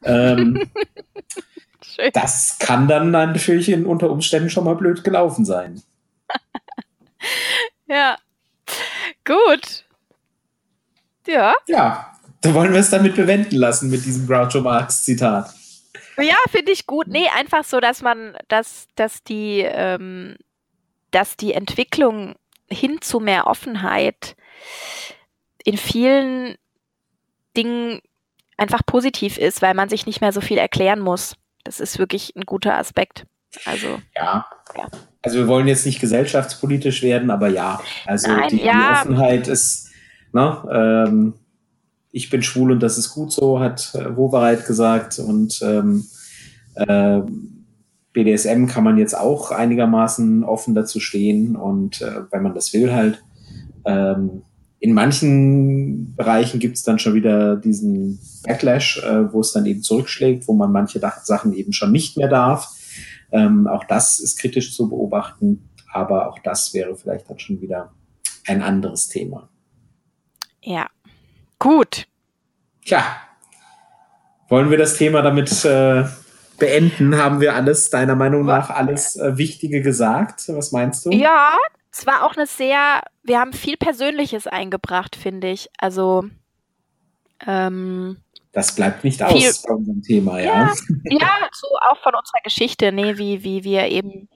[0.03, 0.61] Ähm,
[2.13, 5.81] das kann dann natürlich in, unter Umständen schon mal blöd gelaufen sein.
[7.87, 8.17] Ja.
[9.25, 9.85] Gut.
[11.27, 11.53] Ja.
[11.67, 15.53] Ja, da wollen wir es damit bewenden lassen mit diesem Groucho Marx Zitat.
[16.17, 17.07] Ja, finde ich gut.
[17.07, 20.35] Nee, einfach so, dass man, dass, dass die, ähm,
[21.11, 22.35] dass die Entwicklung
[22.69, 24.35] hin zu mehr Offenheit
[25.63, 26.57] in vielen
[27.55, 28.01] Dingen
[28.57, 31.35] einfach positiv ist, weil man sich nicht mehr so viel erklären muss.
[31.63, 33.25] Das ist wirklich ein guter Aspekt.
[33.65, 34.47] Also, Ja.
[34.75, 34.87] Ja.
[35.23, 37.81] Also wir wollen jetzt nicht gesellschaftspolitisch werden, aber ja.
[38.05, 39.01] Also Nein, die, die ja.
[39.01, 39.89] Offenheit ist,
[40.33, 41.33] ne, ähm,
[42.11, 45.19] ich bin schwul und das ist gut so, hat äh, Wowereit gesagt.
[45.19, 46.05] Und ähm,
[46.75, 47.21] äh,
[48.11, 52.93] BDSM kann man jetzt auch einigermaßen offen dazu stehen und äh, wenn man das will
[52.93, 53.23] halt.
[53.85, 54.43] Ähm,
[54.79, 59.81] in manchen Bereichen gibt es dann schon wieder diesen Backlash, äh, wo es dann eben
[59.81, 62.67] zurückschlägt, wo man manche Sachen eben schon nicht mehr darf.
[63.33, 67.91] Ähm, auch das ist kritisch zu beobachten, aber auch das wäre vielleicht dann schon wieder
[68.47, 69.49] ein anderes Thema.
[70.61, 70.87] ja.
[71.59, 72.07] Gut.
[72.83, 73.03] Tja,
[74.49, 76.03] wollen wir das Thema damit äh,
[76.59, 77.15] beenden?
[77.15, 80.43] Haben wir alles, deiner Meinung nach, alles äh, Wichtige gesagt?
[80.49, 81.11] Was meinst du?
[81.11, 81.57] Ja,
[81.89, 85.69] es war auch eine sehr, wir haben viel Persönliches eingebracht, finde ich.
[85.77, 86.25] Also,
[87.47, 88.17] ähm,
[88.53, 90.45] Das bleibt nicht Viel- aus bei unserem Thema, ja.
[90.45, 90.73] Ja.
[91.05, 94.29] ja, so auch von unserer Geschichte, ne, wie, wie wir eben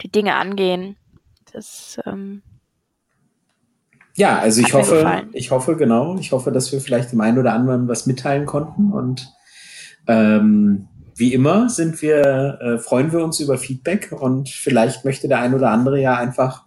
[0.00, 0.96] die Dinge angehen.
[1.52, 2.42] Das, ähm,
[4.16, 5.30] Ja, also ich hoffe, gefallen.
[5.32, 8.92] ich hoffe, genau, ich hoffe, dass wir vielleicht dem einen oder anderen was mitteilen konnten.
[8.92, 9.28] Und
[10.06, 15.40] ähm, wie immer sind wir, äh, freuen wir uns über Feedback und vielleicht möchte der
[15.40, 16.64] ein oder andere ja einfach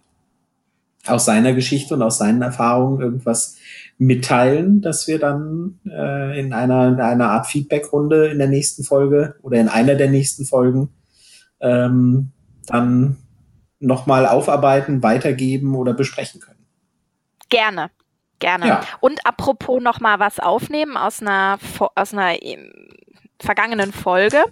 [1.06, 3.56] aus seiner Geschichte und aus seinen Erfahrungen irgendwas
[3.98, 9.34] mitteilen, dass wir dann äh, in einer, in einer Art Feedbackrunde in der nächsten Folge
[9.42, 10.90] oder in einer der nächsten Folgen
[11.60, 12.30] ähm,
[12.66, 13.16] dann
[13.80, 16.64] nochmal aufarbeiten, weitergeben oder besprechen können.
[17.48, 17.90] gerne,
[18.38, 18.66] gerne.
[18.66, 18.80] Ja.
[19.00, 21.58] Und apropos noch mal was aufnehmen aus einer,
[21.94, 22.70] aus einer ähm,
[23.40, 24.44] vergangenen Folge.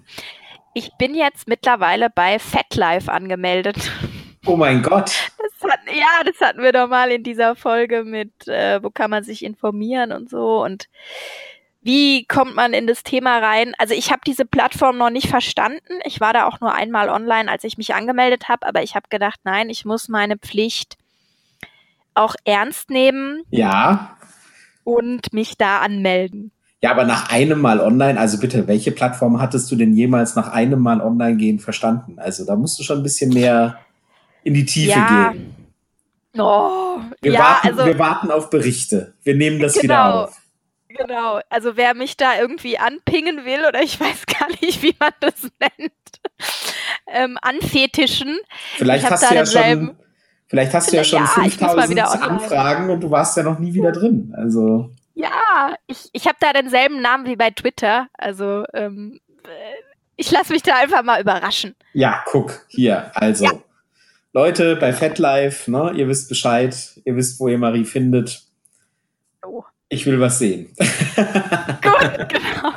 [0.74, 3.90] Ich bin jetzt mittlerweile bei FatLife angemeldet.
[4.44, 5.30] Oh mein Gott.
[5.98, 9.44] Ja, das hatten wir doch mal in dieser Folge mit, äh, wo kann man sich
[9.44, 10.88] informieren und so und
[11.82, 13.72] wie kommt man in das Thema rein?
[13.78, 16.00] Also ich habe diese Plattform noch nicht verstanden.
[16.04, 19.06] Ich war da auch nur einmal online, als ich mich angemeldet habe, aber ich habe
[19.08, 20.98] gedacht, nein, ich muss meine Pflicht
[22.14, 24.16] auch ernst nehmen Ja.
[24.82, 26.50] und mich da anmelden.
[26.82, 30.48] Ja, aber nach einem Mal online, also bitte, welche Plattform hattest du denn jemals nach
[30.48, 32.18] einem Mal online gehen verstanden?
[32.18, 33.78] Also da musst du schon ein bisschen mehr
[34.42, 35.65] in die Tiefe Ja, gehen.
[36.40, 39.14] Oh, Wir, ja, warten, also wir warten auf Berichte.
[39.22, 40.22] Wir nehmen das wieder Genau.
[40.24, 40.36] auf.
[40.88, 45.12] Genau, also wer mich da irgendwie anpingen will oder ich weiß gar nicht, wie man
[45.20, 45.92] das nennt,
[47.06, 48.38] ähm, anfetischen.
[48.76, 49.96] Vielleicht hast da du ja schon,
[50.46, 52.30] vielleicht hast du ja schon Ja, ich muss mal 5000 wieder online.
[52.30, 54.34] Anfragen und du warst ja noch nie wieder drin.
[54.38, 58.08] Also Ja, ich, ich habe da denselben Namen wie bei Twitter.
[58.14, 59.48] Also ähm, äh,
[60.16, 61.74] ich lasse mich da einfach mal überraschen.
[61.92, 63.10] ja, guck hier.
[63.14, 63.62] Also
[64.36, 68.42] Leute bei FatLife, ne, ihr wisst Bescheid, ihr wisst, wo ihr Marie findet.
[69.42, 69.64] Oh.
[69.88, 70.66] Ich will was sehen.
[70.76, 72.72] Gut, genau.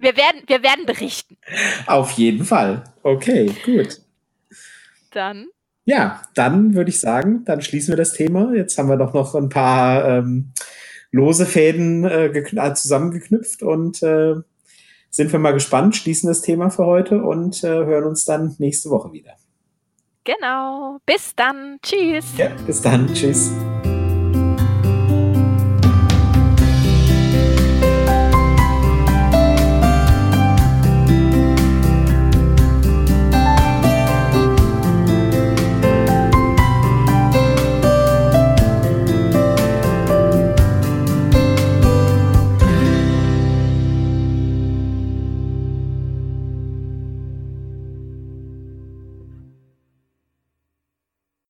[0.00, 1.36] Wir werden, wir werden berichten.
[1.86, 2.82] Auf jeden Fall.
[3.04, 4.00] Okay, gut.
[5.12, 5.46] Dann.
[5.84, 8.52] Ja, dann würde ich sagen, dann schließen wir das Thema.
[8.52, 10.52] Jetzt haben wir doch noch ein paar ähm,
[11.12, 14.34] lose Fäden äh, äh, zusammengeknüpft und äh,
[15.10, 18.90] sind wir mal gespannt, schließen das Thema für heute und äh, hören uns dann nächste
[18.90, 19.36] Woche wieder.
[20.28, 20.98] Genau.
[21.06, 21.78] Bis dann.
[21.82, 22.36] Tschüss.
[22.36, 23.08] Ja, bis dann.
[23.14, 23.50] Tschüss.